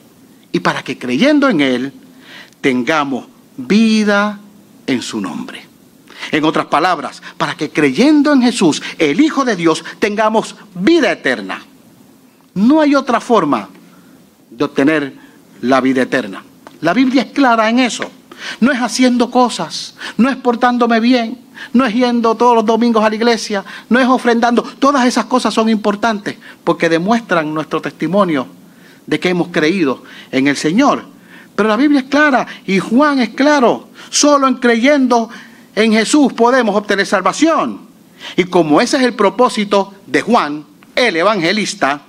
y 0.53 0.61
para 0.61 0.83
que 0.83 0.99
creyendo 0.99 1.49
en 1.49 1.61
Él 1.61 1.93
tengamos 2.61 3.27
vida 3.57 4.41
en 4.87 5.03
su 5.03 5.21
nombre. 5.21 5.67
En 6.33 6.45
otras 6.45 6.67
palabras, 6.67 7.23
para 7.37 7.57
que 7.57 7.71
creyendo 7.71 8.33
en 8.33 8.43
Jesús, 8.43 8.83
el 8.99 9.21
Hijo 9.21 9.45
de 9.45 9.57
Dios, 9.57 9.85
tengamos 9.99 10.57
vida 10.75 11.13
eterna. 11.13 11.63
No 12.55 12.81
hay 12.81 12.95
otra 12.95 13.21
forma 13.21 13.69
de 14.51 14.65
obtener 14.65 15.15
la 15.61 15.81
vida 15.81 16.03
eterna. 16.03 16.43
La 16.81 16.93
Biblia 16.93 17.23
es 17.23 17.33
clara 17.33 17.69
en 17.69 17.79
eso. 17.79 18.11
No 18.61 18.73
es 18.73 18.79
haciendo 18.79 19.31
cosas, 19.31 19.95
no 20.17 20.29
es 20.29 20.37
portándome 20.37 21.01
bien, 21.01 21.39
no 21.73 21.85
es 21.85 21.95
yendo 21.95 22.35
todos 22.35 22.55
los 22.55 22.65
domingos 22.65 23.05
a 23.05 23.09
la 23.09 23.17
iglesia, 23.17 23.65
no 23.89 23.99
es 23.99 24.07
ofrendando. 24.07 24.63
Todas 24.63 25.07
esas 25.07 25.27
cosas 25.27 25.53
son 25.53 25.69
importantes 25.69 26.37
porque 26.65 26.89
demuestran 26.89 27.53
nuestro 27.53 27.81
testimonio 27.81 28.47
de 29.07 29.19
que 29.19 29.31
hemos 29.31 29.49
creído 29.49 30.03
en 30.31 30.47
el 30.49 30.57
Señor. 30.57 31.05
Pero 31.55 31.69
la 31.69 31.77
Biblia 31.77 32.01
es 32.01 32.07
clara 32.07 32.47
y 32.67 32.79
Juan 32.79 33.19
es 33.19 33.31
claro. 33.31 33.89
Solo 34.11 34.47
en 34.47 34.55
creyendo 34.55 35.29
en 35.75 35.93
Jesús 35.93 36.33
podemos 36.33 36.77
obtener 36.77 37.07
salvación. 37.07 37.89
Y 38.37 38.45
como 38.45 38.81
ese 38.81 38.97
es 38.97 39.03
el 39.03 39.15
propósito 39.15 39.95
de 40.07 40.21
Juan, 40.23 40.65
el 40.95 41.17
evangelista, 41.17 42.03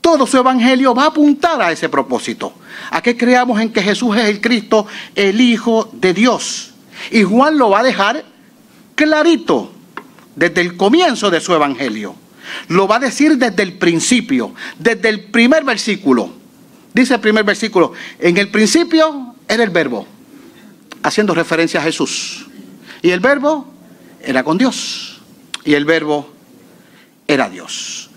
todo 0.00 0.26
su 0.26 0.36
evangelio 0.36 0.94
va 0.94 1.04
a 1.04 1.06
apuntar 1.06 1.62
a 1.62 1.70
ese 1.70 1.88
propósito, 1.88 2.52
a 2.90 3.00
que 3.00 3.16
creamos 3.16 3.60
en 3.60 3.72
que 3.72 3.82
Jesús 3.82 4.16
es 4.16 4.24
el 4.24 4.40
Cristo, 4.40 4.86
el 5.14 5.40
Hijo 5.40 5.88
de 5.92 6.12
Dios. 6.12 6.72
Y 7.10 7.22
Juan 7.22 7.56
lo 7.56 7.70
va 7.70 7.80
a 7.80 7.84
dejar 7.84 8.24
clarito 8.94 9.72
desde 10.36 10.60
el 10.60 10.76
comienzo 10.76 11.30
de 11.30 11.40
su 11.40 11.54
evangelio. 11.54 12.14
Lo 12.68 12.86
va 12.88 12.96
a 12.96 13.00
decir 13.00 13.36
desde 13.38 13.62
el 13.62 13.74
principio, 13.74 14.54
desde 14.78 15.08
el 15.08 15.24
primer 15.24 15.64
versículo. 15.64 16.32
Dice 16.92 17.14
el 17.14 17.20
primer 17.20 17.44
versículo, 17.44 17.92
en 18.18 18.36
el 18.36 18.48
principio 18.50 19.34
era 19.48 19.62
el 19.62 19.70
verbo, 19.70 20.06
haciendo 21.02 21.34
referencia 21.34 21.80
a 21.80 21.82
Jesús. 21.84 22.46
Y 23.00 23.10
el 23.10 23.20
verbo 23.20 23.72
era 24.22 24.44
con 24.44 24.58
Dios. 24.58 25.20
Y 25.64 25.74
el 25.74 25.84
verbo 25.84 26.30
era 27.26 27.48
Dios. 27.48 28.10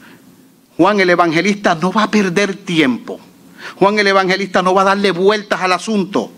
Juan 0.77 0.99
el 0.99 1.09
Evangelista 1.09 1.75
no 1.75 1.91
va 1.91 2.03
a 2.03 2.11
perder 2.11 2.55
tiempo. 2.55 3.19
Juan 3.75 3.97
el 3.97 4.07
Evangelista 4.07 4.61
no 4.61 4.73
va 4.73 4.81
a 4.81 4.85
darle 4.85 5.11
vueltas 5.11 5.61
al 5.61 5.71
asunto. 5.71 6.31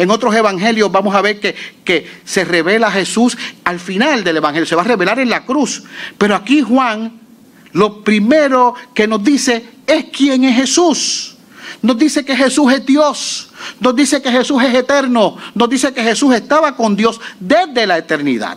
En 0.00 0.10
otros 0.10 0.34
evangelios 0.34 0.90
vamos 0.90 1.14
a 1.14 1.20
ver 1.20 1.38
que, 1.38 1.54
que, 1.84 2.10
se 2.24 2.42
revela 2.42 2.90
Jesús 2.90 3.36
al 3.64 3.78
final 3.78 4.24
del 4.24 4.38
evangelio, 4.38 4.64
se 4.64 4.74
va 4.74 4.80
a 4.80 4.86
revelar 4.86 5.18
en 5.18 5.28
la 5.28 5.44
cruz. 5.44 5.82
Pero 6.16 6.34
aquí 6.34 6.62
Juan 6.62 7.20
lo 7.72 8.02
primero 8.02 8.74
que 8.94 9.06
nos 9.06 9.22
dice 9.22 9.62
es 9.86 10.06
quién 10.06 10.44
es 10.44 10.56
Jesús. 10.56 11.36
Nos 11.82 11.98
dice 11.98 12.24
que 12.24 12.34
Jesús 12.34 12.72
es 12.72 12.86
Dios. 12.86 13.50
Nos 13.78 13.94
dice 13.94 14.22
que 14.22 14.32
Jesús 14.32 14.62
es 14.62 14.74
eterno. 14.74 15.36
Nos 15.54 15.68
dice 15.68 15.92
que 15.92 16.02
Jesús 16.02 16.34
estaba 16.34 16.74
con 16.74 16.96
Dios 16.96 17.20
desde 17.38 17.86
la 17.86 17.98
eternidad. 17.98 18.56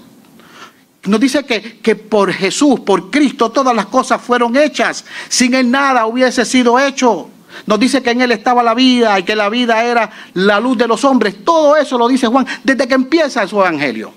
Nos 1.04 1.20
dice 1.20 1.46
que, 1.46 1.80
que, 1.80 1.98
por 1.98 2.32
Jesús, 2.32 2.80
por 2.80 3.12
Cristo, 3.12 3.52
todas 3.52 3.76
las 3.76 3.88
cosas 3.88 4.22
fueron 4.22 4.56
hechas. 4.56 5.04
Sin 5.28 5.54
Él 5.56 5.70
nada 5.70 6.06
hubiese 6.06 6.46
sido 6.46 6.80
hecho. 6.80 7.30
Nos 7.66 7.80
dice 7.80 8.02
que 8.02 8.12
en 8.12 8.22
Él 8.22 8.32
estaba 8.32 8.64
la 8.64 8.74
vida 8.74 9.20
y 9.20 9.24
que 9.24 9.36
la 9.36 9.50
vida 9.50 9.84
era 9.84 10.10
la 10.34 10.60
luz 10.60 10.78
de 10.78 10.88
los 10.88 11.04
hombres. 11.04 11.44
Todo 11.44 11.76
eso 11.76 11.98
lo 11.98 12.08
dice 12.08 12.28
Juan 12.28 12.46
desde 12.64 12.88
que 12.88 12.94
empieza 12.94 13.48
su 13.48 13.60
evangelio. 13.60 14.14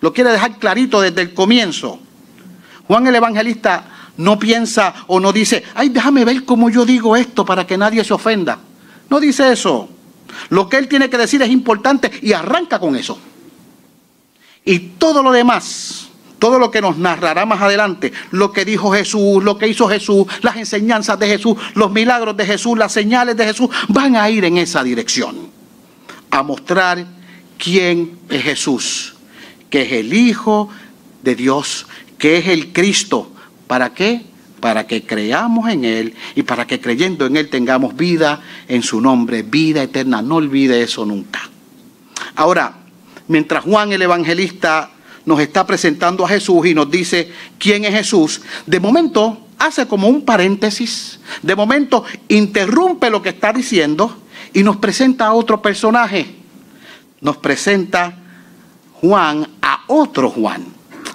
Lo 0.00 0.12
quiere 0.12 0.30
dejar 0.30 0.58
clarito 0.58 1.00
desde 1.00 1.22
el 1.22 1.34
comienzo. 1.34 1.98
Juan 2.86 3.06
el 3.06 3.14
evangelista 3.14 3.84
no 4.16 4.38
piensa 4.38 4.94
o 5.06 5.20
no 5.20 5.32
dice, 5.32 5.64
ay, 5.74 5.88
déjame 5.88 6.24
ver 6.24 6.44
cómo 6.44 6.70
yo 6.70 6.84
digo 6.84 7.16
esto 7.16 7.44
para 7.44 7.66
que 7.66 7.78
nadie 7.78 8.04
se 8.04 8.14
ofenda. 8.14 8.58
No 9.10 9.20
dice 9.20 9.52
eso. 9.52 9.88
Lo 10.50 10.68
que 10.68 10.76
él 10.76 10.88
tiene 10.88 11.08
que 11.08 11.18
decir 11.18 11.42
es 11.42 11.50
importante 11.50 12.10
y 12.22 12.32
arranca 12.32 12.78
con 12.78 12.96
eso. 12.96 13.18
Y 14.64 14.78
todo 14.78 15.22
lo 15.22 15.32
demás, 15.32 16.03
todo 16.44 16.58
lo 16.58 16.70
que 16.70 16.82
nos 16.82 16.98
narrará 16.98 17.46
más 17.46 17.62
adelante, 17.62 18.12
lo 18.30 18.52
que 18.52 18.66
dijo 18.66 18.92
Jesús, 18.92 19.42
lo 19.42 19.56
que 19.56 19.66
hizo 19.66 19.88
Jesús, 19.88 20.26
las 20.42 20.56
enseñanzas 20.56 21.18
de 21.18 21.26
Jesús, 21.26 21.56
los 21.72 21.90
milagros 21.90 22.36
de 22.36 22.44
Jesús, 22.44 22.76
las 22.76 22.92
señales 22.92 23.34
de 23.34 23.46
Jesús, 23.46 23.70
van 23.88 24.14
a 24.14 24.28
ir 24.28 24.44
en 24.44 24.58
esa 24.58 24.84
dirección. 24.84 25.48
A 26.30 26.42
mostrar 26.42 27.06
quién 27.56 28.18
es 28.28 28.42
Jesús, 28.42 29.14
que 29.70 29.84
es 29.84 29.92
el 29.92 30.12
Hijo 30.12 30.68
de 31.22 31.34
Dios, 31.34 31.86
que 32.18 32.36
es 32.36 32.48
el 32.48 32.74
Cristo, 32.74 33.32
¿Para 33.66 33.94
qué? 33.94 34.26
Para 34.60 34.86
que 34.86 35.06
creamos 35.06 35.70
en 35.70 35.86
Él 35.86 36.14
y 36.34 36.42
para 36.42 36.66
que 36.66 36.78
creyendo 36.78 37.24
en 37.24 37.38
Él 37.38 37.48
tengamos 37.48 37.96
vida 37.96 38.42
en 38.68 38.82
su 38.82 39.00
nombre, 39.00 39.44
vida 39.44 39.82
eterna. 39.82 40.20
No 40.20 40.34
olvide 40.34 40.82
eso 40.82 41.06
nunca. 41.06 41.48
Ahora, 42.36 42.74
mientras 43.28 43.64
Juan 43.64 43.94
el 43.94 44.02
Evangelista 44.02 44.90
nos 45.24 45.40
está 45.40 45.66
presentando 45.66 46.24
a 46.24 46.28
Jesús 46.28 46.66
y 46.66 46.74
nos 46.74 46.90
dice 46.90 47.30
quién 47.58 47.84
es 47.84 47.94
Jesús, 47.94 48.42
de 48.66 48.80
momento 48.80 49.46
hace 49.58 49.86
como 49.86 50.08
un 50.08 50.24
paréntesis, 50.24 51.20
de 51.42 51.54
momento 51.56 52.04
interrumpe 52.28 53.10
lo 53.10 53.22
que 53.22 53.30
está 53.30 53.52
diciendo 53.52 54.16
y 54.52 54.62
nos 54.62 54.76
presenta 54.76 55.26
a 55.26 55.32
otro 55.34 55.62
personaje. 55.62 56.36
Nos 57.20 57.38
presenta 57.38 58.18
Juan 59.00 59.48
a 59.62 59.84
otro 59.86 60.30
Juan, 60.30 60.64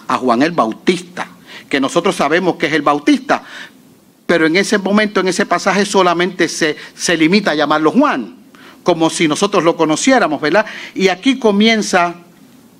a 0.07 0.17
Juan 0.17 0.41
el 0.41 0.51
Bautista 0.51 1.27
que 1.69 1.79
nosotros 1.79 2.15
sabemos 2.15 2.55
que 2.55 2.65
es 2.65 2.73
el 2.73 2.81
Bautista, 2.81 3.43
pero 4.25 4.45
en 4.45 4.55
ese 4.57 4.77
momento, 4.77 5.21
en 5.21 5.27
ese 5.27 5.45
pasaje, 5.45 5.85
solamente 5.85 6.49
se, 6.49 6.75
se 6.95 7.15
limita 7.15 7.51
a 7.51 7.55
llamarlo 7.55 7.91
Juan, 7.91 8.35
como 8.83 9.09
si 9.09 9.27
nosotros 9.27 9.63
lo 9.63 9.77
conociéramos, 9.77 10.41
¿verdad? 10.41 10.65
Y 10.95 11.07
aquí 11.07 11.37
comienza 11.39 12.15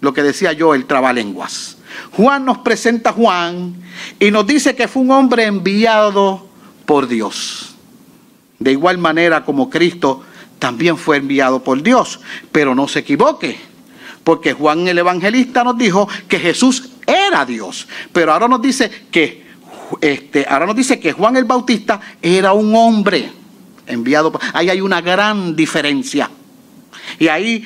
lo 0.02 0.14
que 0.14 0.24
decía 0.24 0.54
yo, 0.54 0.74
el 0.74 0.86
trabalenguas. 0.86 1.78
Juan 2.12 2.46
nos 2.46 2.60
presenta 2.60 3.10
a 3.10 3.14
Juan 3.14 3.76
y 4.20 4.32
nos 4.32 4.46
dice 4.48 4.76
que 4.76 4.88
fue 4.88 5.02
un 5.02 5.12
hombre 5.12 5.46
enviado 5.46 6.48
por 6.86 7.08
Dios. 7.08 7.76
De 8.60 8.72
igual 8.72 8.98
manera 8.98 9.44
como 9.46 9.70
Cristo 9.70 10.24
también 10.60 10.98
fue 10.98 11.18
enviado 11.18 11.64
por 11.64 11.82
Dios. 11.82 12.20
Pero 12.52 12.76
no 12.76 12.88
se 12.88 13.00
equivoque, 13.00 13.60
porque 14.24 14.54
Juan 14.54 14.88
el 14.88 14.98
Evangelista 14.98 15.64
nos 15.64 15.78
dijo 15.78 16.08
que 16.28 16.40
Jesús 16.40 16.90
era 17.06 17.46
Dios. 17.46 17.88
Pero 18.14 18.34
ahora 18.34 18.48
nos 18.48 18.62
dice 18.62 18.90
que, 19.12 19.46
este, 20.02 20.46
ahora 20.48 20.68
nos 20.68 20.76
dice 20.76 21.00
que 21.00 21.14
Juan 21.14 21.38
el 21.38 21.46
Bautista 21.46 22.00
era 22.22 22.54
un 22.54 22.76
hombre 22.76 23.32
enviado. 23.88 24.38
Ahí 24.54 24.70
hay 24.70 24.82
una 24.82 25.02
gran 25.02 25.56
diferencia. 25.56 26.30
Y 27.18 27.28
ahí 27.28 27.66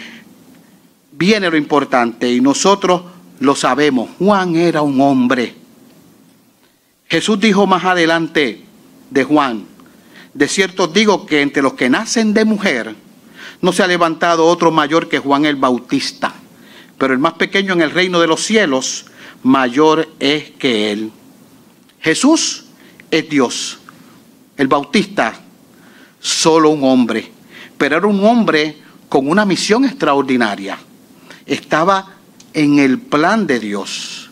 viene 1.17 1.49
lo 1.49 1.57
importante 1.57 2.31
y 2.31 2.41
nosotros 2.41 3.03
lo 3.39 3.55
sabemos. 3.55 4.09
Juan 4.19 4.55
era 4.55 4.81
un 4.81 4.99
hombre. 5.01 5.55
Jesús 7.07 7.39
dijo 7.39 7.67
más 7.67 7.85
adelante 7.85 8.63
de 9.09 9.23
Juan, 9.23 9.65
de 10.33 10.47
cierto 10.47 10.87
digo 10.87 11.25
que 11.25 11.41
entre 11.41 11.61
los 11.61 11.73
que 11.73 11.89
nacen 11.89 12.33
de 12.33 12.43
mujer 12.43 12.95
no 13.61 13.71
se 13.71 13.83
ha 13.83 13.87
levantado 13.87 14.47
otro 14.47 14.71
mayor 14.71 15.07
que 15.07 15.19
Juan 15.19 15.45
el 15.45 15.55
Bautista, 15.55 16.33
pero 16.97 17.13
el 17.13 17.19
más 17.19 17.33
pequeño 17.33 17.73
en 17.73 17.81
el 17.81 17.91
reino 17.91 18.19
de 18.19 18.27
los 18.27 18.43
cielos 18.43 19.05
mayor 19.43 20.09
es 20.19 20.51
que 20.51 20.91
Él. 20.91 21.11
Jesús 21.99 22.65
es 23.11 23.29
Dios. 23.29 23.79
El 24.57 24.67
Bautista, 24.67 25.33
solo 26.19 26.69
un 26.69 26.83
hombre, 26.83 27.31
pero 27.77 27.97
era 27.97 28.07
un 28.07 28.25
hombre 28.25 28.77
con 29.07 29.29
una 29.29 29.45
misión 29.45 29.85
extraordinaria. 29.85 30.77
Estaba 31.45 32.13
en 32.53 32.79
el 32.79 32.99
plan 32.99 33.47
de 33.47 33.59
Dios. 33.59 34.29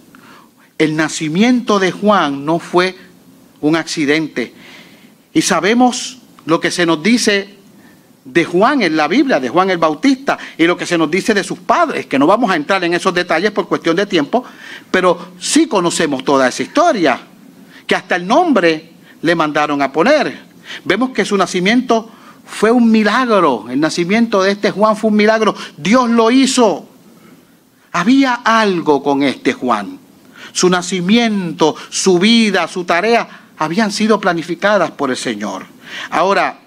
El 0.78 0.96
nacimiento 0.96 1.80
de 1.80 1.92
Juan 1.92 2.46
no 2.46 2.60
fue 2.60 2.96
un 3.62 3.76
accidente. 3.76 4.54
Y 5.34 5.42
sabemos 5.42 6.20
lo 6.46 6.60
que 6.60 6.72
se 6.72 6.86
nos 6.86 7.02
dice 7.02 7.58
de 8.24 8.46
Juan 8.46 8.82
en 8.82 8.96
la 8.96 9.08
Biblia, 9.08 9.40
de 9.40 9.50
Juan 9.50 9.70
el 9.70 9.78
Bautista, 9.78 10.38
y 10.58 10.66
lo 10.66 10.78
que 10.78 10.86
se 10.86 10.98
nos 10.98 11.10
dice 11.10 11.34
de 11.34 11.44
sus 11.44 11.60
padres, 11.60 12.06
que 12.06 12.20
no 12.20 12.28
vamos 12.28 12.52
a 12.52 12.56
entrar 12.56 12.84
en 12.84 12.94
esos 12.94 13.14
detalles 13.14 13.52
por 13.52 13.68
cuestión 13.68 13.96
de 13.96 14.06
tiempo, 14.06 14.44
pero 14.92 15.34
sí 15.40 15.68
conocemos 15.68 16.24
toda 16.24 16.48
esa 16.48 16.64
historia, 16.64 17.20
que 17.88 17.96
hasta 17.96 18.16
el 18.16 18.28
nombre 18.28 18.92
le 19.22 19.36
mandaron 19.36 19.82
a 19.82 19.92
poner. 19.92 20.40
Vemos 20.84 21.12
que 21.12 21.26
su 21.26 21.36
nacimiento 21.36 22.12
fue 22.46 22.72
un 22.72 22.92
milagro, 22.92 23.66
el 23.70 23.80
nacimiento 23.80 24.44
de 24.44 24.52
este 24.52 24.72
Juan 24.72 24.96
fue 24.96 25.10
un 25.10 25.16
milagro, 25.16 25.56
Dios 25.78 26.10
lo 26.10 26.30
hizo. 26.32 26.88
Había 27.92 28.36
algo 28.36 29.04
con 29.04 29.24
este 29.24 29.54
Juan. 29.54 30.00
Su 30.54 30.70
nacimiento, 30.70 31.76
su 31.90 32.20
vida, 32.20 32.68
su 32.68 32.84
tarea, 32.84 33.50
habían 33.58 33.92
sido 33.92 34.20
planificadas 34.20 34.92
por 34.92 35.12
el 35.12 35.18
Señor. 35.18 35.66
Ahora, 36.10 36.62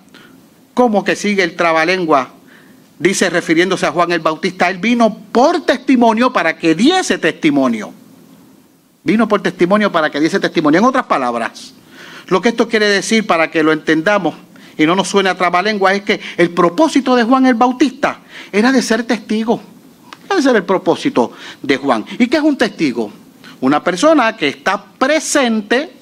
¿Cómo 0.75 1.05
que 1.05 1.15
sigue 1.15 1.45
el 1.45 1.55
trabalengua? 1.55 2.31
Dice 2.99 3.31
refiriéndose 3.31 3.87
a 3.87 3.93
Juan 3.93 4.11
el 4.11 4.21
Bautista, 4.21 4.69
él 4.69 4.79
vino 4.79 5.17
por 5.31 5.61
testimonio 5.65 6.33
para 6.33 6.57
que 6.57 6.75
diese 6.75 7.19
testimonio. 7.19 7.93
Vino 9.05 9.29
por 9.29 9.41
testimonio 9.41 9.93
para 9.93 10.11
que 10.11 10.21
diese 10.21 10.41
testimonio. 10.41 10.81
En 10.81 10.85
otras 10.85 11.07
palabras, 11.07 11.75
lo 12.27 12.41
que 12.41 12.49
esto 12.49 12.69
quiere 12.69 12.89
decir 12.89 13.27
para 13.27 13.51
que 13.51 13.63
lo 13.63 13.73
entendamos 13.73 14.35
y 14.77 14.85
no 14.85 14.97
nos 14.97 15.09
suene 15.09 15.29
a 15.29 15.37
trabalengua 15.37 15.95
es 15.95 16.03
que 16.03 16.21
el 16.37 16.51
propósito 16.51 17.15
de 17.15 17.23
Juan 17.23 17.47
el 17.47 17.55
Bautista 17.55 18.19
era 18.51 18.73
de 18.73 18.83
ser 18.83 19.05
testigo. 19.05 19.63
Ese 20.31 20.51
era 20.51 20.59
el 20.59 20.65
propósito 20.65 21.33
de 21.63 21.77
Juan. 21.77 22.05
¿Y 22.19 22.27
qué 22.27 22.39
es 22.39 22.43
un 22.43 22.57
testigo? 22.57 23.11
Una 23.61 23.83
persona 23.83 24.37
que 24.37 24.49
está 24.49 24.85
presente 24.85 25.93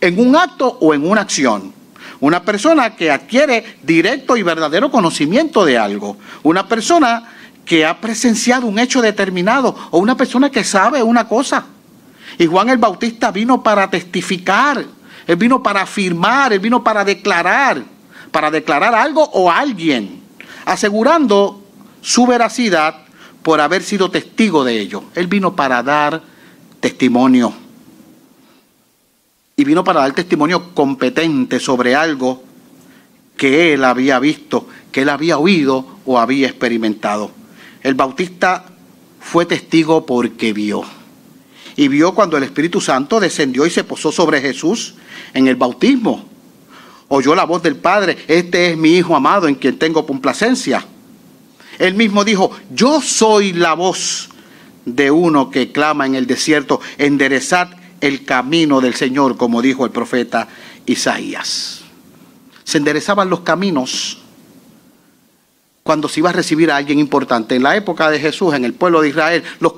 en 0.00 0.18
un 0.18 0.36
acto 0.36 0.78
o 0.80 0.94
en 0.94 1.08
una 1.08 1.22
acción. 1.22 1.72
Una 2.20 2.42
persona 2.42 2.94
que 2.94 3.10
adquiere 3.10 3.78
directo 3.82 4.36
y 4.36 4.42
verdadero 4.42 4.90
conocimiento 4.90 5.64
de 5.64 5.78
algo. 5.78 6.16
Una 6.42 6.68
persona 6.68 7.24
que 7.64 7.86
ha 7.86 8.00
presenciado 8.00 8.66
un 8.66 8.78
hecho 8.78 9.00
determinado 9.00 9.74
o 9.90 9.98
una 9.98 10.16
persona 10.16 10.50
que 10.50 10.64
sabe 10.64 11.02
una 11.02 11.26
cosa. 11.28 11.66
Y 12.38 12.46
Juan 12.46 12.68
el 12.68 12.78
Bautista 12.78 13.30
vino 13.30 13.62
para 13.62 13.88
testificar, 13.88 14.84
él 15.26 15.36
vino 15.36 15.62
para 15.62 15.82
afirmar, 15.82 16.52
él 16.52 16.60
vino 16.60 16.82
para 16.82 17.04
declarar, 17.04 17.82
para 18.30 18.50
declarar 18.50 18.94
algo 18.94 19.22
o 19.22 19.50
alguien, 19.50 20.22
asegurando 20.64 21.62
su 22.00 22.26
veracidad 22.26 22.96
por 23.42 23.60
haber 23.60 23.82
sido 23.82 24.10
testigo 24.10 24.64
de 24.64 24.80
ello. 24.80 25.04
Él 25.14 25.26
vino 25.26 25.56
para 25.56 25.82
dar 25.82 26.22
testimonio 26.80 27.52
y 29.60 29.64
vino 29.64 29.84
para 29.84 30.00
dar 30.00 30.12
testimonio 30.12 30.74
competente 30.74 31.60
sobre 31.60 31.94
algo 31.94 32.42
que 33.36 33.74
él 33.74 33.84
había 33.84 34.18
visto, 34.18 34.66
que 34.90 35.02
él 35.02 35.10
había 35.10 35.36
oído 35.36 35.86
o 36.06 36.18
había 36.18 36.48
experimentado. 36.48 37.30
El 37.82 37.94
bautista 37.94 38.64
fue 39.20 39.44
testigo 39.44 40.06
porque 40.06 40.54
vio. 40.54 40.82
Y 41.76 41.88
vio 41.88 42.14
cuando 42.14 42.38
el 42.38 42.42
Espíritu 42.42 42.80
Santo 42.80 43.20
descendió 43.20 43.66
y 43.66 43.70
se 43.70 43.84
posó 43.84 44.10
sobre 44.10 44.40
Jesús 44.40 44.94
en 45.34 45.46
el 45.46 45.56
bautismo. 45.56 46.24
Oyó 47.08 47.34
la 47.34 47.44
voz 47.44 47.62
del 47.62 47.76
Padre, 47.76 48.16
este 48.28 48.70
es 48.70 48.78
mi 48.78 48.96
Hijo 48.96 49.14
amado 49.14 49.46
en 49.46 49.56
quien 49.56 49.78
tengo 49.78 50.06
complacencia. 50.06 50.86
Él 51.80 51.94
mismo 51.94 52.24
dijo, 52.24 52.50
yo 52.74 53.00
soy 53.00 53.54
la 53.54 53.72
voz 53.72 54.28
de 54.84 55.10
uno 55.10 55.50
que 55.50 55.72
clama 55.72 56.04
en 56.04 56.14
el 56.14 56.26
desierto, 56.26 56.78
enderezad 56.98 57.70
el 58.02 58.26
camino 58.26 58.82
del 58.82 58.94
Señor, 58.94 59.38
como 59.38 59.62
dijo 59.62 59.86
el 59.86 59.90
profeta 59.90 60.46
Isaías. 60.84 61.80
Se 62.64 62.76
enderezaban 62.76 63.30
los 63.30 63.40
caminos 63.40 64.18
cuando 65.82 66.06
se 66.06 66.20
iba 66.20 66.28
a 66.28 66.34
recibir 66.34 66.70
a 66.70 66.76
alguien 66.76 66.98
importante. 66.98 67.56
En 67.56 67.62
la 67.62 67.74
época 67.74 68.10
de 68.10 68.20
Jesús, 68.20 68.52
en 68.52 68.66
el 68.66 68.74
pueblo 68.74 69.00
de 69.00 69.08
Israel, 69.08 69.42
los 69.58 69.72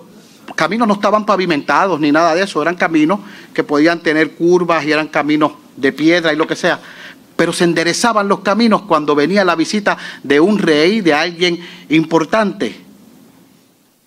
caminos 0.57 0.89
no 0.89 0.95
estaban 0.95 1.25
pavimentados 1.25 2.01
ni 2.01 2.11
nada 2.11 2.35
de 2.35 2.43
eso, 2.43 2.61
eran 2.61 2.75
caminos 2.75 3.21
que 3.55 3.63
podían 3.63 4.01
tener 4.01 4.33
curvas 4.33 4.85
y 4.85 4.91
eran 4.91 5.07
caminos 5.07 5.53
de 5.77 5.93
piedra 5.93 6.33
y 6.33 6.37
lo 6.37 6.49
que 6.49 6.57
sea. 6.57 6.81
Pero 7.37 7.53
se 7.53 7.65
enderezaban 7.65 8.29
los 8.29 8.41
caminos 8.41 8.83
cuando 8.83 9.15
venía 9.15 9.45
la 9.45 9.57
visita 9.57 9.97
de 10.23 10.41
un 10.41 10.59
rey, 10.59 11.01
de 11.01 11.15
alguien 11.15 11.59
importante. 11.89 12.77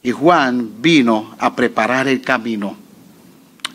Y 0.04 0.12
Juan 0.12 0.82
vino 0.82 1.36
a 1.40 1.56
preparar 1.56 2.08
el 2.08 2.22
camino. 2.22 2.76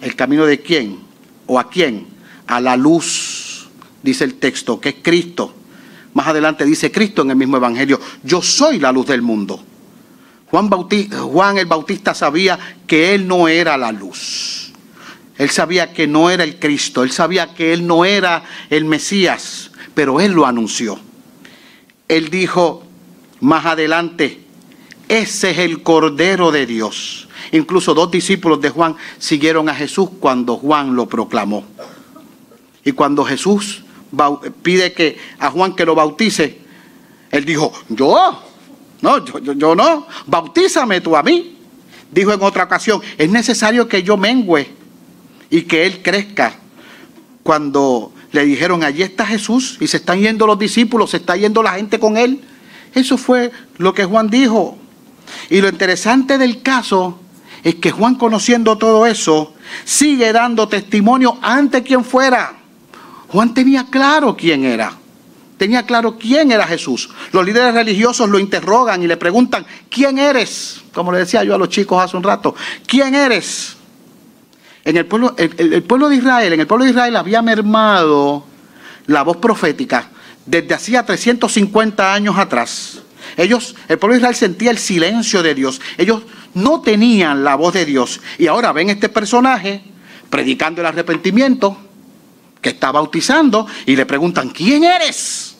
¿El 0.00 0.14
camino 0.14 0.46
de 0.46 0.60
quién? 0.60 0.98
¿O 1.46 1.58
a 1.58 1.68
quién? 1.68 2.06
A 2.46 2.60
la 2.60 2.76
luz, 2.76 3.68
dice 4.02 4.24
el 4.24 4.34
texto, 4.34 4.80
que 4.80 4.90
es 4.90 4.94
Cristo. 5.02 5.54
Más 6.14 6.26
adelante 6.26 6.64
dice 6.64 6.90
Cristo 6.90 7.22
en 7.22 7.30
el 7.30 7.36
mismo 7.36 7.56
Evangelio, 7.56 8.00
yo 8.22 8.42
soy 8.42 8.78
la 8.78 8.92
luz 8.92 9.06
del 9.06 9.22
mundo. 9.22 9.62
Juan, 10.50 10.68
Juan 10.68 11.58
el 11.58 11.66
Bautista 11.66 12.14
sabía 12.14 12.58
que 12.86 13.14
él 13.14 13.28
no 13.28 13.46
era 13.46 13.76
la 13.76 13.92
luz. 13.92 14.69
Él 15.40 15.48
sabía 15.48 15.94
que 15.94 16.06
no 16.06 16.28
era 16.28 16.44
el 16.44 16.58
Cristo, 16.58 17.02
él 17.02 17.12
sabía 17.12 17.54
que 17.54 17.72
él 17.72 17.86
no 17.86 18.04
era 18.04 18.44
el 18.68 18.84
Mesías, 18.84 19.70
pero 19.94 20.20
él 20.20 20.32
lo 20.32 20.44
anunció. 20.44 21.00
Él 22.08 22.28
dijo 22.28 22.82
más 23.40 23.64
adelante, 23.64 24.44
ese 25.08 25.52
es 25.52 25.58
el 25.60 25.82
Cordero 25.82 26.52
de 26.52 26.66
Dios. 26.66 27.26
Incluso 27.52 27.94
dos 27.94 28.10
discípulos 28.10 28.60
de 28.60 28.68
Juan 28.68 28.96
siguieron 29.18 29.70
a 29.70 29.74
Jesús 29.74 30.10
cuando 30.20 30.58
Juan 30.58 30.94
lo 30.94 31.08
proclamó. 31.08 31.64
Y 32.84 32.92
cuando 32.92 33.24
Jesús 33.24 33.82
pide 34.60 34.92
que 34.92 35.16
a 35.38 35.50
Juan 35.50 35.74
que 35.74 35.86
lo 35.86 35.94
bautice, 35.94 36.58
él 37.30 37.46
dijo, 37.46 37.72
yo, 37.88 38.42
no, 39.00 39.24
yo, 39.24 39.54
yo, 39.54 39.74
no, 39.74 40.06
bautízame 40.26 41.00
tú 41.00 41.16
a 41.16 41.22
mí. 41.22 41.56
Dijo 42.12 42.30
en 42.30 42.42
otra 42.42 42.64
ocasión, 42.64 43.00
es 43.16 43.30
necesario 43.30 43.88
que 43.88 44.02
yo 44.02 44.18
mengüe 44.18 44.79
y 45.50 45.62
que 45.62 45.86
él 45.86 46.00
crezca. 46.02 46.54
Cuando 47.42 48.12
le 48.32 48.44
dijeron, 48.44 48.84
allí 48.84 49.02
está 49.02 49.26
Jesús 49.26 49.76
y 49.80 49.86
se 49.86 49.98
están 49.98 50.20
yendo 50.20 50.46
los 50.46 50.58
discípulos, 50.58 51.10
se 51.10 51.18
está 51.18 51.36
yendo 51.36 51.62
la 51.62 51.72
gente 51.72 51.98
con 51.98 52.16
él. 52.16 52.40
Eso 52.94 53.18
fue 53.18 53.50
lo 53.78 53.92
que 53.92 54.04
Juan 54.04 54.30
dijo. 54.30 54.78
Y 55.48 55.60
lo 55.60 55.68
interesante 55.68 56.38
del 56.38 56.62
caso 56.62 57.18
es 57.62 57.76
que 57.76 57.90
Juan 57.90 58.14
conociendo 58.14 58.78
todo 58.78 59.06
eso, 59.06 59.54
sigue 59.84 60.32
dando 60.32 60.68
testimonio 60.68 61.38
ante 61.42 61.82
quien 61.82 62.04
fuera. 62.04 62.54
Juan 63.28 63.54
tenía 63.54 63.86
claro 63.90 64.36
quién 64.36 64.64
era. 64.64 64.96
Tenía 65.56 65.84
claro 65.84 66.16
quién 66.16 66.52
era 66.52 66.66
Jesús. 66.66 67.10
Los 67.32 67.44
líderes 67.44 67.74
religiosos 67.74 68.28
lo 68.30 68.38
interrogan 68.38 69.02
y 69.02 69.06
le 69.06 69.18
preguntan, 69.18 69.66
¿quién 69.90 70.18
eres? 70.18 70.80
Como 70.92 71.12
le 71.12 71.18
decía 71.18 71.44
yo 71.44 71.54
a 71.54 71.58
los 71.58 71.68
chicos 71.68 72.02
hace 72.02 72.16
un 72.16 72.22
rato, 72.22 72.54
¿quién 72.86 73.14
eres? 73.14 73.76
En 74.90 74.96
el 74.96 75.06
pueblo, 75.06 75.36
el, 75.38 75.84
pueblo 75.84 76.08
de 76.08 76.16
Israel, 76.16 76.52
en 76.52 76.58
el 76.58 76.66
pueblo 76.66 76.84
de 76.84 76.90
Israel 76.90 77.14
había 77.14 77.42
mermado 77.42 78.44
la 79.06 79.22
voz 79.22 79.36
profética 79.36 80.10
desde 80.44 80.74
hacía 80.74 81.06
350 81.06 82.12
años 82.12 82.36
atrás. 82.36 83.00
Ellos, 83.36 83.76
el 83.88 84.00
pueblo 84.00 84.14
de 84.14 84.18
Israel 84.18 84.34
sentía 84.34 84.72
el 84.72 84.78
silencio 84.78 85.44
de 85.44 85.54
Dios. 85.54 85.80
Ellos 85.96 86.22
no 86.54 86.80
tenían 86.80 87.44
la 87.44 87.54
voz 87.54 87.74
de 87.74 87.84
Dios. 87.84 88.20
Y 88.36 88.48
ahora 88.48 88.72
ven 88.72 88.90
este 88.90 89.08
personaje 89.08 89.80
predicando 90.28 90.80
el 90.80 90.88
arrepentimiento, 90.88 91.76
que 92.60 92.70
está 92.70 92.90
bautizando, 92.90 93.68
y 93.86 93.94
le 93.94 94.06
preguntan, 94.06 94.48
¿quién 94.48 94.82
eres? 94.82 95.54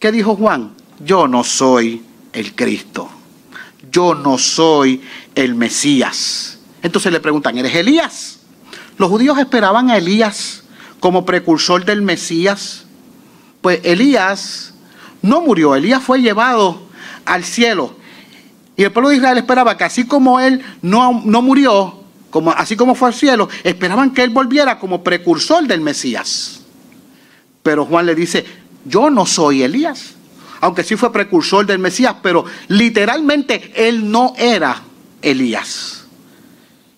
¿Qué 0.00 0.10
dijo 0.10 0.34
Juan? 0.34 0.72
Yo 0.98 1.28
no 1.28 1.44
soy 1.44 2.02
el 2.32 2.52
Cristo. 2.56 3.08
Yo 3.92 4.16
no 4.16 4.38
soy 4.38 5.00
el 5.36 5.54
Mesías. 5.54 6.58
Entonces 6.82 7.12
le 7.12 7.20
preguntan, 7.20 7.56
¿eres 7.58 7.74
Elías? 7.74 8.40
Los 8.98 9.08
judíos 9.08 9.38
esperaban 9.38 9.90
a 9.90 9.96
Elías 9.96 10.64
como 11.00 11.24
precursor 11.24 11.84
del 11.84 12.02
Mesías. 12.02 12.84
Pues 13.60 13.80
Elías 13.84 14.74
no 15.22 15.40
murió, 15.40 15.74
Elías 15.74 16.02
fue 16.02 16.20
llevado 16.20 16.82
al 17.24 17.44
cielo. 17.44 17.94
Y 18.76 18.84
el 18.84 18.92
pueblo 18.92 19.10
de 19.10 19.16
Israel 19.16 19.38
esperaba 19.38 19.76
que 19.76 19.84
así 19.84 20.04
como 20.06 20.40
él 20.40 20.62
no, 20.80 21.22
no 21.24 21.42
murió, 21.42 22.02
como, 22.30 22.50
así 22.52 22.76
como 22.76 22.94
fue 22.94 23.08
al 23.08 23.14
cielo, 23.14 23.48
esperaban 23.62 24.12
que 24.12 24.22
él 24.22 24.30
volviera 24.30 24.78
como 24.78 25.04
precursor 25.04 25.66
del 25.66 25.80
Mesías. 25.80 26.62
Pero 27.62 27.84
Juan 27.84 28.06
le 28.06 28.14
dice, 28.14 28.44
yo 28.84 29.10
no 29.10 29.26
soy 29.26 29.62
Elías, 29.62 30.14
aunque 30.60 30.82
sí 30.82 30.96
fue 30.96 31.12
precursor 31.12 31.66
del 31.66 31.78
Mesías, 31.78 32.16
pero 32.22 32.44
literalmente 32.68 33.72
él 33.76 34.10
no 34.10 34.34
era 34.36 34.82
Elías. 35.20 36.01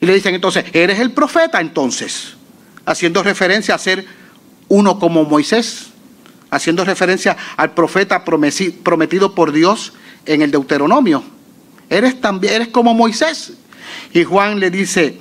Y 0.05 0.07
le 0.07 0.13
dicen 0.13 0.35
entonces, 0.35 0.67
¿eres 0.75 1.01
el 1.01 1.13
profeta 1.13 1.63
entonces? 1.63 2.35
Haciendo 2.85 3.23
referencia 3.23 3.75
a 3.75 3.79
ser 3.79 4.05
uno 4.69 4.99
como 4.99 5.25
Moisés, 5.25 5.87
haciendo 6.51 6.85
referencia 6.85 7.39
al 7.57 7.73
profeta 7.73 8.23
prometido 8.23 9.35
por 9.35 9.51
Dios 9.51 9.95
en 10.27 10.43
el 10.43 10.51
Deuteronomio. 10.51 11.25
Eres 11.89 12.21
también, 12.21 12.53
eres 12.53 12.69
como 12.69 12.93
Moisés. 12.93 13.55
Y 14.13 14.25
Juan 14.25 14.61
le 14.61 14.71
dice, 14.71 15.19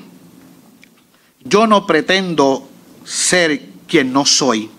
yo 1.46 1.66
no 1.66 1.88
pretendo 1.88 2.68
ser 3.06 3.62
quien 3.88 4.12
no 4.12 4.26
soy. 4.26 4.70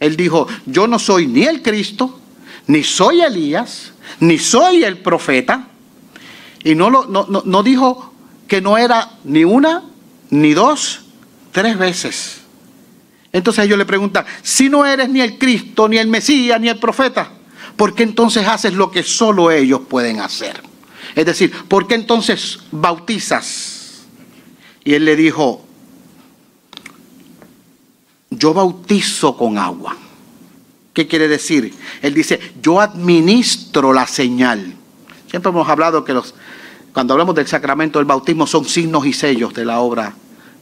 Él 0.00 0.16
dijo, 0.18 0.46
yo 0.66 0.86
no 0.86 0.98
soy 0.98 1.26
ni 1.26 1.44
el 1.44 1.62
Cristo, 1.62 2.20
ni 2.66 2.84
soy 2.84 3.22
Elías, 3.22 3.94
ni 4.20 4.36
soy 4.36 4.84
el 4.84 4.98
profeta. 4.98 5.66
Y 6.62 6.74
no, 6.74 6.90
lo, 6.90 7.06
no, 7.06 7.26
no, 7.26 7.62
dijo 7.62 8.07
que 8.48 8.60
no 8.60 8.78
era 8.78 9.18
ni 9.24 9.44
una, 9.44 9.84
ni 10.30 10.54
dos, 10.54 11.02
tres 11.52 11.78
veces. 11.78 12.40
Entonces 13.30 13.66
ellos 13.66 13.78
le 13.78 13.84
preguntan, 13.84 14.24
si 14.42 14.68
no 14.70 14.86
eres 14.86 15.08
ni 15.10 15.20
el 15.20 15.38
Cristo, 15.38 15.86
ni 15.86 15.98
el 15.98 16.08
Mesías, 16.08 16.58
ni 16.60 16.68
el 16.68 16.78
profeta, 16.78 17.30
¿por 17.76 17.94
qué 17.94 18.02
entonces 18.02 18.48
haces 18.48 18.72
lo 18.72 18.90
que 18.90 19.02
solo 19.02 19.50
ellos 19.50 19.82
pueden 19.88 20.20
hacer? 20.20 20.62
Es 21.14 21.26
decir, 21.26 21.52
¿por 21.68 21.86
qué 21.86 21.94
entonces 21.94 22.60
bautizas? 22.72 24.06
Y 24.82 24.94
él 24.94 25.04
le 25.04 25.14
dijo, 25.14 25.66
yo 28.30 28.54
bautizo 28.54 29.36
con 29.36 29.58
agua. 29.58 29.94
¿Qué 30.94 31.06
quiere 31.06 31.28
decir? 31.28 31.74
Él 32.00 32.14
dice, 32.14 32.40
yo 32.62 32.80
administro 32.80 33.92
la 33.92 34.06
señal. 34.06 34.74
Siempre 35.30 35.50
hemos 35.50 35.68
hablado 35.68 36.04
que 36.04 36.14
los, 36.14 36.34
cuando 36.92 37.14
hablamos 37.14 37.34
del 37.34 37.46
sacramento 37.46 37.98
del 37.98 38.06
bautismo 38.06 38.46
son 38.46 38.64
signos 38.64 39.06
y 39.06 39.12
sellos 39.12 39.52
de 39.54 39.64
la 39.64 39.80
obra 39.80 40.14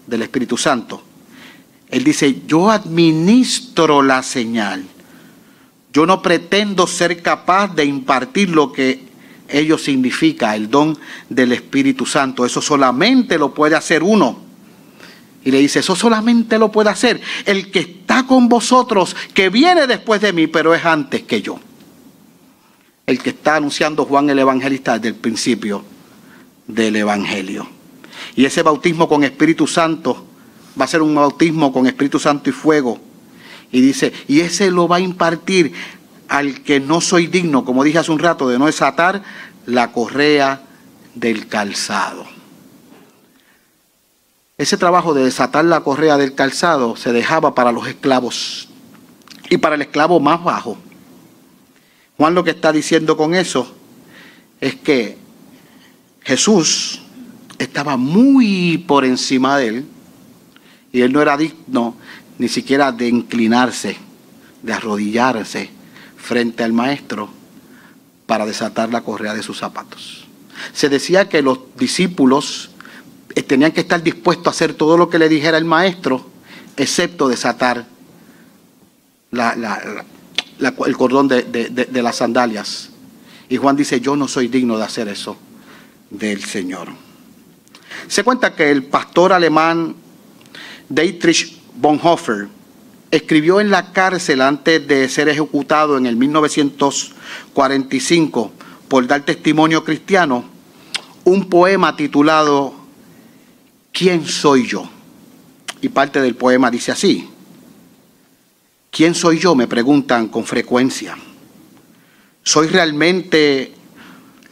del 0.06 0.22
Espíritu 0.22 0.56
Santo. 0.56 1.02
Él 1.88 2.04
dice, 2.04 2.42
yo 2.46 2.70
administro 2.70 4.02
la 4.02 4.22
señal. 4.22 4.84
Yo 5.92 6.04
no 6.04 6.20
pretendo 6.20 6.86
ser 6.86 7.22
capaz 7.22 7.74
de 7.74 7.84
impartir 7.84 8.50
lo 8.50 8.72
que 8.72 9.06
ello 9.48 9.78
significa, 9.78 10.54
el 10.56 10.68
don 10.68 10.98
del 11.28 11.52
Espíritu 11.52 12.04
Santo. 12.04 12.44
Eso 12.44 12.60
solamente 12.60 13.38
lo 13.38 13.54
puede 13.54 13.76
hacer 13.76 14.02
uno. 14.02 14.44
Y 15.44 15.52
le 15.52 15.58
dice, 15.58 15.78
eso 15.78 15.94
solamente 15.94 16.58
lo 16.58 16.72
puede 16.72 16.90
hacer 16.90 17.20
el 17.44 17.70
que 17.70 17.78
está 17.78 18.26
con 18.26 18.48
vosotros, 18.48 19.14
que 19.32 19.48
viene 19.48 19.86
después 19.86 20.20
de 20.20 20.32
mí, 20.32 20.48
pero 20.48 20.74
es 20.74 20.84
antes 20.84 21.22
que 21.22 21.40
yo. 21.40 21.60
El 23.06 23.20
que 23.22 23.30
está 23.30 23.54
anunciando 23.54 24.04
Juan 24.04 24.28
el 24.28 24.40
Evangelista 24.40 24.94
desde 24.94 25.08
el 25.08 25.14
principio 25.14 25.84
del 26.66 26.96
Evangelio. 26.96 27.68
Y 28.34 28.44
ese 28.44 28.62
bautismo 28.62 29.08
con 29.08 29.24
Espíritu 29.24 29.66
Santo 29.66 30.26
va 30.78 30.84
a 30.84 30.88
ser 30.88 31.02
un 31.02 31.14
bautismo 31.14 31.72
con 31.72 31.86
Espíritu 31.86 32.18
Santo 32.18 32.50
y 32.50 32.52
fuego. 32.52 32.98
Y 33.72 33.80
dice, 33.80 34.12
y 34.28 34.40
ese 34.40 34.70
lo 34.70 34.88
va 34.88 34.96
a 34.96 35.00
impartir 35.00 35.72
al 36.28 36.62
que 36.62 36.80
no 36.80 37.00
soy 37.00 37.26
digno, 37.26 37.64
como 37.64 37.84
dije 37.84 37.98
hace 37.98 38.12
un 38.12 38.18
rato, 38.18 38.48
de 38.48 38.58
no 38.58 38.66
desatar 38.66 39.22
la 39.64 39.92
correa 39.92 40.62
del 41.14 41.46
calzado. 41.48 42.26
Ese 44.58 44.76
trabajo 44.76 45.12
de 45.12 45.24
desatar 45.24 45.64
la 45.64 45.80
correa 45.80 46.16
del 46.16 46.34
calzado 46.34 46.96
se 46.96 47.12
dejaba 47.12 47.54
para 47.54 47.72
los 47.72 47.86
esclavos 47.88 48.68
y 49.50 49.58
para 49.58 49.74
el 49.74 49.82
esclavo 49.82 50.18
más 50.18 50.42
bajo. 50.42 50.78
Juan 52.16 52.34
lo 52.34 52.42
que 52.42 52.50
está 52.50 52.72
diciendo 52.72 53.16
con 53.16 53.34
eso 53.34 53.70
es 54.60 54.74
que 54.74 55.18
Jesús 56.26 57.02
estaba 57.56 57.96
muy 57.96 58.78
por 58.78 59.04
encima 59.04 59.58
de 59.58 59.68
él 59.68 59.86
y 60.92 61.02
él 61.02 61.12
no 61.12 61.22
era 61.22 61.36
digno 61.36 61.94
ni 62.38 62.48
siquiera 62.48 62.90
de 62.90 63.06
inclinarse, 63.06 63.96
de 64.60 64.72
arrodillarse 64.72 65.70
frente 66.16 66.64
al 66.64 66.72
maestro 66.72 67.28
para 68.26 68.44
desatar 68.44 68.90
la 68.90 69.02
correa 69.02 69.34
de 69.34 69.44
sus 69.44 69.58
zapatos. 69.58 70.26
Se 70.72 70.88
decía 70.88 71.28
que 71.28 71.42
los 71.42 71.60
discípulos 71.78 72.70
eh, 73.36 73.42
tenían 73.44 73.70
que 73.70 73.82
estar 73.82 74.02
dispuestos 74.02 74.48
a 74.48 74.50
hacer 74.50 74.74
todo 74.74 74.96
lo 74.96 75.08
que 75.08 75.20
le 75.20 75.28
dijera 75.28 75.58
el 75.58 75.64
maestro, 75.64 76.28
excepto 76.76 77.28
desatar 77.28 77.86
el 79.30 80.96
cordón 80.96 81.28
de, 81.28 81.44
de 81.44 82.02
las 82.02 82.16
sandalias. 82.16 82.90
Y 83.48 83.58
Juan 83.58 83.76
dice, 83.76 84.00
yo 84.00 84.16
no 84.16 84.26
soy 84.26 84.48
digno 84.48 84.76
de 84.76 84.82
hacer 84.82 85.06
eso 85.06 85.36
del 86.10 86.44
Señor. 86.44 86.88
Se 88.08 88.24
cuenta 88.24 88.54
que 88.54 88.70
el 88.70 88.84
pastor 88.84 89.32
alemán 89.32 89.96
Dietrich 90.88 91.56
Bonhoeffer 91.74 92.48
escribió 93.10 93.60
en 93.60 93.70
la 93.70 93.92
cárcel 93.92 94.40
antes 94.40 94.86
de 94.86 95.08
ser 95.08 95.28
ejecutado 95.28 95.98
en 95.98 96.06
el 96.06 96.14
1945 96.16 98.52
por 98.88 99.06
dar 99.06 99.20
testimonio 99.22 99.84
cristiano 99.84 100.44
un 101.24 101.48
poema 101.48 101.96
titulado 101.96 102.74
¿Quién 103.92 104.26
soy 104.26 104.66
yo? 104.66 104.90
Y 105.80 105.88
parte 105.88 106.20
del 106.20 106.34
poema 106.36 106.70
dice 106.70 106.92
así, 106.92 107.26
¿quién 108.90 109.14
soy 109.14 109.38
yo? 109.38 109.54
Me 109.54 109.66
preguntan 109.66 110.28
con 110.28 110.44
frecuencia. 110.44 111.16
¿Soy 112.42 112.66
realmente 112.68 113.72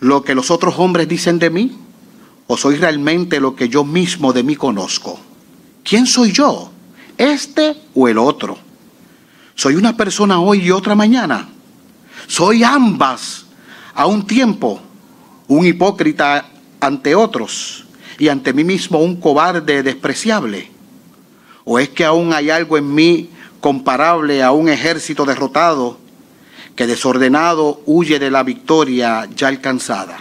lo 0.04 0.22
que 0.22 0.34
los 0.34 0.50
otros 0.50 0.74
hombres 0.76 1.08
dicen 1.08 1.38
de 1.38 1.48
mí? 1.48 1.78
¿O 2.46 2.58
soy 2.58 2.76
realmente 2.76 3.40
lo 3.40 3.56
que 3.56 3.70
yo 3.70 3.84
mismo 3.84 4.34
de 4.34 4.42
mí 4.42 4.54
conozco? 4.54 5.18
¿Quién 5.82 6.06
soy 6.06 6.30
yo? 6.30 6.70
¿Este 7.16 7.74
o 7.94 8.06
el 8.06 8.18
otro? 8.18 8.58
¿Soy 9.54 9.76
una 9.76 9.96
persona 9.96 10.40
hoy 10.40 10.60
y 10.60 10.70
otra 10.70 10.94
mañana? 10.94 11.48
¿Soy 12.26 12.62
ambas 12.62 13.46
a 13.94 14.04
un 14.04 14.26
tiempo? 14.26 14.78
¿Un 15.48 15.64
hipócrita 15.64 16.50
ante 16.80 17.14
otros 17.14 17.86
y 18.18 18.28
ante 18.28 18.52
mí 18.52 18.62
mismo 18.62 18.98
un 18.98 19.16
cobarde 19.16 19.82
despreciable? 19.82 20.70
¿O 21.64 21.78
es 21.78 21.88
que 21.88 22.04
aún 22.04 22.34
hay 22.34 22.50
algo 22.50 22.76
en 22.76 22.94
mí 22.94 23.30
comparable 23.58 24.42
a 24.42 24.52
un 24.52 24.68
ejército 24.68 25.24
derrotado 25.24 25.98
que 26.76 26.86
desordenado 26.86 27.82
huye 27.86 28.18
de 28.18 28.30
la 28.30 28.42
victoria 28.42 29.28
ya 29.34 29.48
alcanzada? 29.48 30.18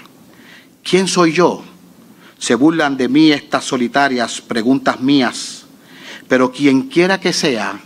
¿Quién 0.83 1.07
soy 1.07 1.33
yo? 1.33 1.63
Se 2.37 2.55
burlan 2.55 2.97
de 2.97 3.07
mí 3.07 3.31
estas 3.31 3.63
solitarias 3.63 4.41
preguntas 4.41 4.99
mías, 4.99 5.65
pero 6.27 6.51
quien 6.51 6.89
quiera 6.89 7.19
que 7.19 7.33
sea, 7.33 7.79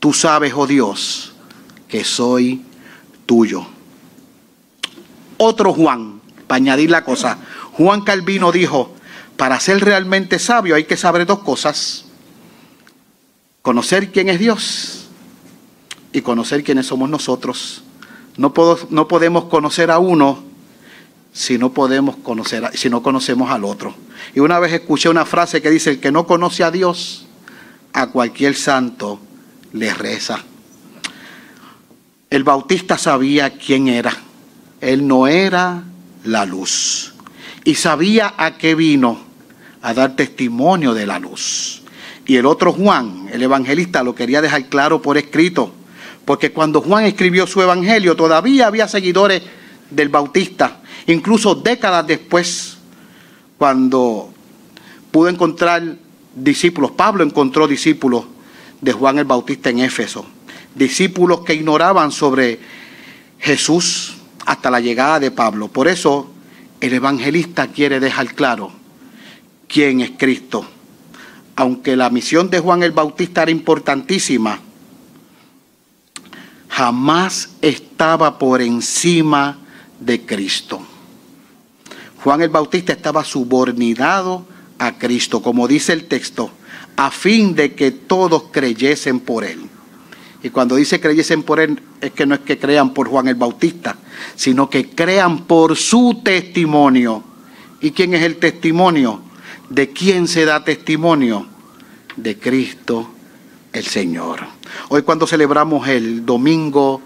tú 0.00 0.12
sabes, 0.12 0.52
oh 0.54 0.66
Dios, 0.66 1.34
que 1.88 2.04
soy 2.04 2.62
tuyo. 3.26 3.66
Otro 5.36 5.72
Juan, 5.74 6.20
para 6.46 6.56
añadir 6.56 6.90
la 6.90 7.04
cosa, 7.04 7.38
Juan 7.72 8.02
Calvino 8.02 8.52
dijo, 8.52 8.94
para 9.36 9.58
ser 9.58 9.84
realmente 9.84 10.38
sabio 10.38 10.76
hay 10.76 10.84
que 10.84 10.96
saber 10.96 11.26
dos 11.26 11.40
cosas, 11.40 12.04
conocer 13.62 14.12
quién 14.12 14.28
es 14.28 14.38
Dios 14.38 15.03
y 16.14 16.22
conocer 16.22 16.62
quiénes 16.62 16.86
somos 16.86 17.10
nosotros. 17.10 17.82
No, 18.36 18.54
no 18.90 19.08
podemos 19.08 19.44
conocer 19.46 19.90
a 19.90 19.98
uno 19.98 20.44
si 21.32 21.58
no 21.58 21.72
podemos 21.72 22.16
conocer, 22.18 22.70
si 22.74 22.88
no 22.88 23.02
conocemos 23.02 23.50
al 23.50 23.64
otro. 23.64 23.92
Y 24.32 24.38
una 24.38 24.60
vez 24.60 24.72
escuché 24.72 25.08
una 25.08 25.26
frase 25.26 25.60
que 25.60 25.70
dice, 25.70 25.90
el 25.90 26.00
que 26.00 26.12
no 26.12 26.24
conoce 26.24 26.62
a 26.62 26.70
Dios, 26.70 27.26
a 27.92 28.06
cualquier 28.06 28.54
santo 28.54 29.18
le 29.72 29.92
reza. 29.92 30.38
El 32.30 32.44
bautista 32.44 32.96
sabía 32.96 33.58
quién 33.58 33.88
era. 33.88 34.16
Él 34.80 35.08
no 35.08 35.26
era 35.26 35.82
la 36.22 36.46
luz. 36.46 37.12
Y 37.64 37.74
sabía 37.74 38.34
a 38.36 38.56
qué 38.56 38.76
vino, 38.76 39.18
a 39.82 39.94
dar 39.94 40.14
testimonio 40.14 40.94
de 40.94 41.06
la 41.06 41.18
luz. 41.18 41.82
Y 42.24 42.36
el 42.36 42.46
otro 42.46 42.72
Juan, 42.72 43.28
el 43.32 43.42
evangelista, 43.42 44.04
lo 44.04 44.14
quería 44.14 44.40
dejar 44.40 44.68
claro 44.68 45.02
por 45.02 45.18
escrito. 45.18 45.72
Porque 46.24 46.52
cuando 46.52 46.80
Juan 46.80 47.04
escribió 47.04 47.46
su 47.46 47.60
evangelio, 47.60 48.16
todavía 48.16 48.66
había 48.66 48.88
seguidores 48.88 49.42
del 49.90 50.08
bautista 50.08 50.80
Incluso 51.06 51.54
décadas 51.54 52.06
después, 52.06 52.78
cuando 53.58 54.32
pudo 55.10 55.28
encontrar 55.28 55.96
discípulos, 56.34 56.92
Pablo 56.92 57.24
encontró 57.24 57.68
discípulos 57.68 58.24
de 58.80 58.92
Juan 58.92 59.18
el 59.18 59.24
Bautista 59.24 59.70
en 59.70 59.80
Éfeso, 59.80 60.24
discípulos 60.74 61.40
que 61.40 61.54
ignoraban 61.54 62.10
sobre 62.10 62.58
Jesús 63.38 64.16
hasta 64.46 64.70
la 64.70 64.80
llegada 64.80 65.20
de 65.20 65.30
Pablo. 65.30 65.68
Por 65.68 65.88
eso 65.88 66.30
el 66.80 66.94
evangelista 66.94 67.68
quiere 67.68 68.00
dejar 68.00 68.34
claro 68.34 68.72
quién 69.68 70.00
es 70.00 70.12
Cristo. 70.16 70.64
Aunque 71.56 71.96
la 71.96 72.10
misión 72.10 72.50
de 72.50 72.60
Juan 72.60 72.82
el 72.82 72.92
Bautista 72.92 73.42
era 73.42 73.50
importantísima, 73.50 74.58
jamás 76.74 77.50
estaba 77.62 78.36
por 78.36 78.60
encima 78.60 79.58
de 80.00 80.26
Cristo. 80.26 80.80
Juan 82.24 82.42
el 82.42 82.48
Bautista 82.48 82.92
estaba 82.92 83.22
subordinado 83.22 84.44
a 84.80 84.98
Cristo, 84.98 85.40
como 85.40 85.68
dice 85.68 85.92
el 85.92 86.06
texto, 86.06 86.50
a 86.96 87.12
fin 87.12 87.54
de 87.54 87.74
que 87.74 87.92
todos 87.92 88.46
creyesen 88.50 89.20
por 89.20 89.44
él. 89.44 89.60
Y 90.42 90.50
cuando 90.50 90.74
dice 90.74 91.00
creyesen 91.00 91.44
por 91.44 91.60
él, 91.60 91.80
es 92.00 92.10
que 92.10 92.26
no 92.26 92.34
es 92.34 92.40
que 92.40 92.58
crean 92.58 92.92
por 92.92 93.08
Juan 93.08 93.28
el 93.28 93.36
Bautista, 93.36 93.96
sino 94.34 94.68
que 94.68 94.90
crean 94.90 95.44
por 95.44 95.76
su 95.76 96.22
testimonio. 96.24 97.22
¿Y 97.80 97.92
quién 97.92 98.14
es 98.14 98.22
el 98.24 98.38
testimonio? 98.38 99.22
¿De 99.70 99.90
quién 99.90 100.26
se 100.26 100.44
da 100.44 100.64
testimonio? 100.64 101.46
De 102.16 102.36
Cristo 102.36 103.10
el 103.72 103.84
Señor. 103.84 104.53
Hoy 104.88 105.02
cuando 105.02 105.26
celebramos 105.26 105.88
el 105.88 106.24
domingo 106.24 107.00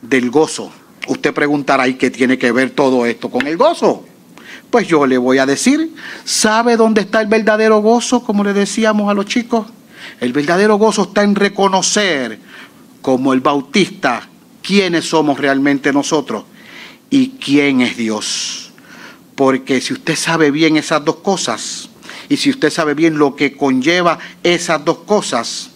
del 0.00 0.30
gozo, 0.30 0.70
usted 1.08 1.32
preguntará, 1.34 1.88
¿y 1.88 1.94
qué 1.94 2.10
tiene 2.10 2.38
que 2.38 2.52
ver 2.52 2.70
todo 2.70 3.06
esto 3.06 3.30
con 3.30 3.46
el 3.46 3.56
gozo? 3.56 4.04
Pues 4.70 4.88
yo 4.88 5.06
le 5.06 5.18
voy 5.18 5.38
a 5.38 5.46
decir, 5.46 5.94
¿sabe 6.24 6.76
dónde 6.76 7.02
está 7.02 7.20
el 7.20 7.26
verdadero 7.26 7.80
gozo? 7.80 8.22
Como 8.22 8.42
le 8.42 8.52
decíamos 8.52 9.10
a 9.10 9.14
los 9.14 9.26
chicos. 9.26 9.66
El 10.20 10.32
verdadero 10.32 10.76
gozo 10.76 11.02
está 11.02 11.22
en 11.22 11.34
reconocer 11.34 12.38
como 13.02 13.32
el 13.32 13.40
bautista 13.40 14.28
quiénes 14.62 15.08
somos 15.08 15.38
realmente 15.38 15.92
nosotros 15.92 16.44
y 17.10 17.30
quién 17.30 17.82
es 17.82 17.96
Dios. 17.96 18.72
Porque 19.34 19.80
si 19.80 19.92
usted 19.92 20.16
sabe 20.16 20.50
bien 20.50 20.76
esas 20.76 21.04
dos 21.04 21.16
cosas 21.16 21.90
y 22.28 22.38
si 22.38 22.50
usted 22.50 22.70
sabe 22.70 22.94
bien 22.94 23.18
lo 23.18 23.36
que 23.36 23.56
conlleva 23.56 24.18
esas 24.42 24.84
dos 24.84 24.98
cosas, 24.98 25.71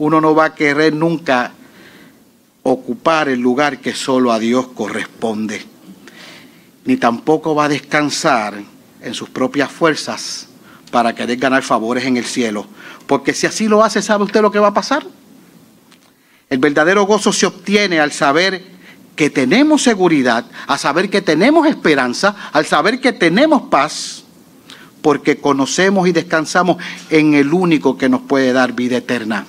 uno 0.00 0.20
no 0.20 0.34
va 0.34 0.46
a 0.46 0.54
querer 0.54 0.92
nunca 0.92 1.52
ocupar 2.64 3.28
el 3.28 3.40
lugar 3.40 3.78
que 3.78 3.94
solo 3.94 4.32
a 4.32 4.40
Dios 4.40 4.66
corresponde 4.74 5.64
ni 6.84 6.96
tampoco 6.96 7.54
va 7.54 7.64
a 7.64 7.68
descansar 7.68 8.54
en 9.00 9.14
sus 9.14 9.28
propias 9.28 9.70
fuerzas 9.70 10.48
para 10.90 11.14
querer 11.14 11.36
ganar 11.36 11.62
favores 11.62 12.04
en 12.04 12.16
el 12.16 12.24
cielo. 12.24 12.66
Porque 13.06 13.32
si 13.32 13.46
así 13.46 13.68
lo 13.68 13.84
hace, 13.84 14.02
¿sabe 14.02 14.24
usted 14.24 14.42
lo 14.42 14.50
que 14.50 14.58
va 14.58 14.68
a 14.68 14.74
pasar? 14.74 15.06
El 16.48 16.58
verdadero 16.58 17.04
gozo 17.04 17.32
se 17.32 17.46
obtiene 17.46 18.00
al 18.00 18.12
saber 18.12 18.64
que 19.14 19.30
tenemos 19.30 19.82
seguridad, 19.82 20.46
a 20.66 20.78
saber 20.78 21.10
que 21.10 21.22
tenemos 21.22 21.66
esperanza, 21.66 22.34
al 22.52 22.66
saber 22.66 23.00
que 23.00 23.12
tenemos 23.12 23.62
paz, 23.62 24.24
porque 25.02 25.38
conocemos 25.38 26.08
y 26.08 26.12
descansamos 26.12 26.78
en 27.10 27.34
el 27.34 27.52
único 27.52 27.96
que 27.96 28.08
nos 28.08 28.22
puede 28.22 28.52
dar 28.52 28.72
vida 28.72 28.96
eterna, 28.96 29.46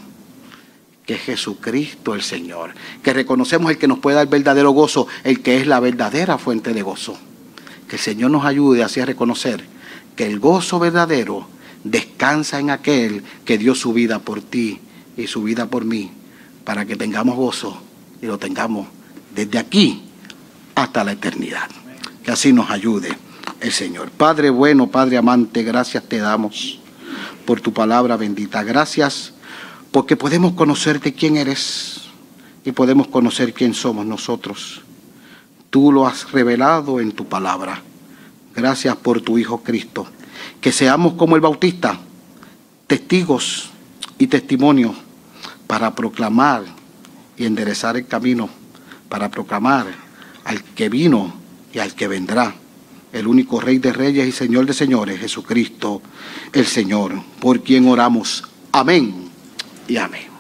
que 1.06 1.16
es 1.16 1.22
Jesucristo 1.22 2.14
el 2.14 2.22
Señor, 2.22 2.74
que 3.04 3.14
reconocemos 3.14 3.72
el 3.72 3.78
que 3.78 3.88
nos 3.88 4.00
puede 4.00 4.18
dar 4.18 4.28
verdadero 4.28 4.72
gozo, 4.72 5.08
el 5.24 5.42
que 5.42 5.58
es 5.58 5.68
la 5.68 5.80
verdadera 5.80 6.38
fuente 6.38 6.74
de 6.74 6.82
gozo. 6.82 7.18
Que 7.88 7.96
el 7.96 8.02
Señor 8.02 8.32
nos 8.32 8.46
ayude 8.46 8.84
así 8.84 9.00
a 9.00 9.06
reconocer 9.06 9.64
que 10.16 10.26
el 10.26 10.40
gozo 10.40 10.80
verdadero 10.80 11.48
descansa 11.84 12.60
en 12.60 12.70
aquel 12.70 13.24
que 13.46 13.58
dio 13.58 13.76
su 13.76 13.94
vida 13.94 14.20
por 14.20 14.42
ti 14.42 14.80
y 15.18 15.28
su 15.28 15.44
vida 15.44 15.66
por 15.66 15.86
mí, 15.86 16.12
para 16.64 16.86
que 16.86 16.96
tengamos 16.96 17.36
gozo 17.36 17.82
y 18.22 18.28
lo 18.28 18.38
tengamos 18.38 18.88
desde 19.34 19.58
aquí 19.58 20.04
hasta 20.76 21.04
la 21.04 21.14
eternidad. 21.14 21.70
Que 22.24 22.32
así 22.32 22.54
nos 22.54 22.70
ayude 22.70 23.18
el 23.60 23.72
Señor. 23.72 24.12
Padre 24.12 24.50
bueno, 24.50 24.88
Padre 24.88 25.18
amante, 25.18 25.64
gracias 25.64 26.04
te 26.04 26.20
damos 26.20 26.80
por 27.46 27.62
tu 27.62 27.74
palabra 27.74 28.16
bendita. 28.16 28.64
Gracias 28.64 29.34
porque 29.92 30.16
podemos 30.16 30.54
conocerte 30.54 31.14
quién 31.14 31.36
eres 31.36 32.02
y 32.64 32.72
podemos 32.72 33.08
conocer 33.08 33.54
quién 33.54 33.74
somos 33.74 34.06
nosotros. 34.06 34.82
Tú 35.70 35.92
lo 35.92 36.08
has 36.08 36.32
revelado 36.32 37.00
en 37.00 37.12
tu 37.12 37.26
palabra. 37.28 37.82
Gracias 38.56 38.96
por 38.96 39.22
tu 39.22 39.38
Hijo 39.38 39.64
Cristo. 39.64 40.08
Que 40.60 40.72
seamos 40.72 41.14
como 41.14 41.36
el 41.36 41.42
Bautista, 41.42 42.00
testigos 42.88 43.70
y 44.18 44.28
testimonios 44.28 44.96
para 45.68 45.94
proclamar 45.94 46.64
y 47.38 47.46
enderezar 47.46 47.98
el 47.98 48.08
camino, 48.08 48.50
para 49.10 49.30
proclamar 49.30 49.88
al 50.46 50.64
que 50.64 50.90
vino 50.90 51.34
y 51.74 51.80
al 51.80 51.94
que 51.96 52.08
vendrá, 52.08 52.56
el 53.14 53.28
único 53.28 53.60
Rey 53.60 53.78
de 53.78 53.94
Reyes 53.94 54.28
y 54.28 54.32
Señor 54.32 54.66
de 54.66 54.74
Señores, 54.74 55.20
Jesucristo 55.20 56.02
el 56.54 56.66
Señor, 56.66 57.22
por 57.40 57.62
quien 57.62 57.88
oramos. 57.88 58.44
Amén 58.72 59.21
y 59.92 59.98
amén. 59.98 60.31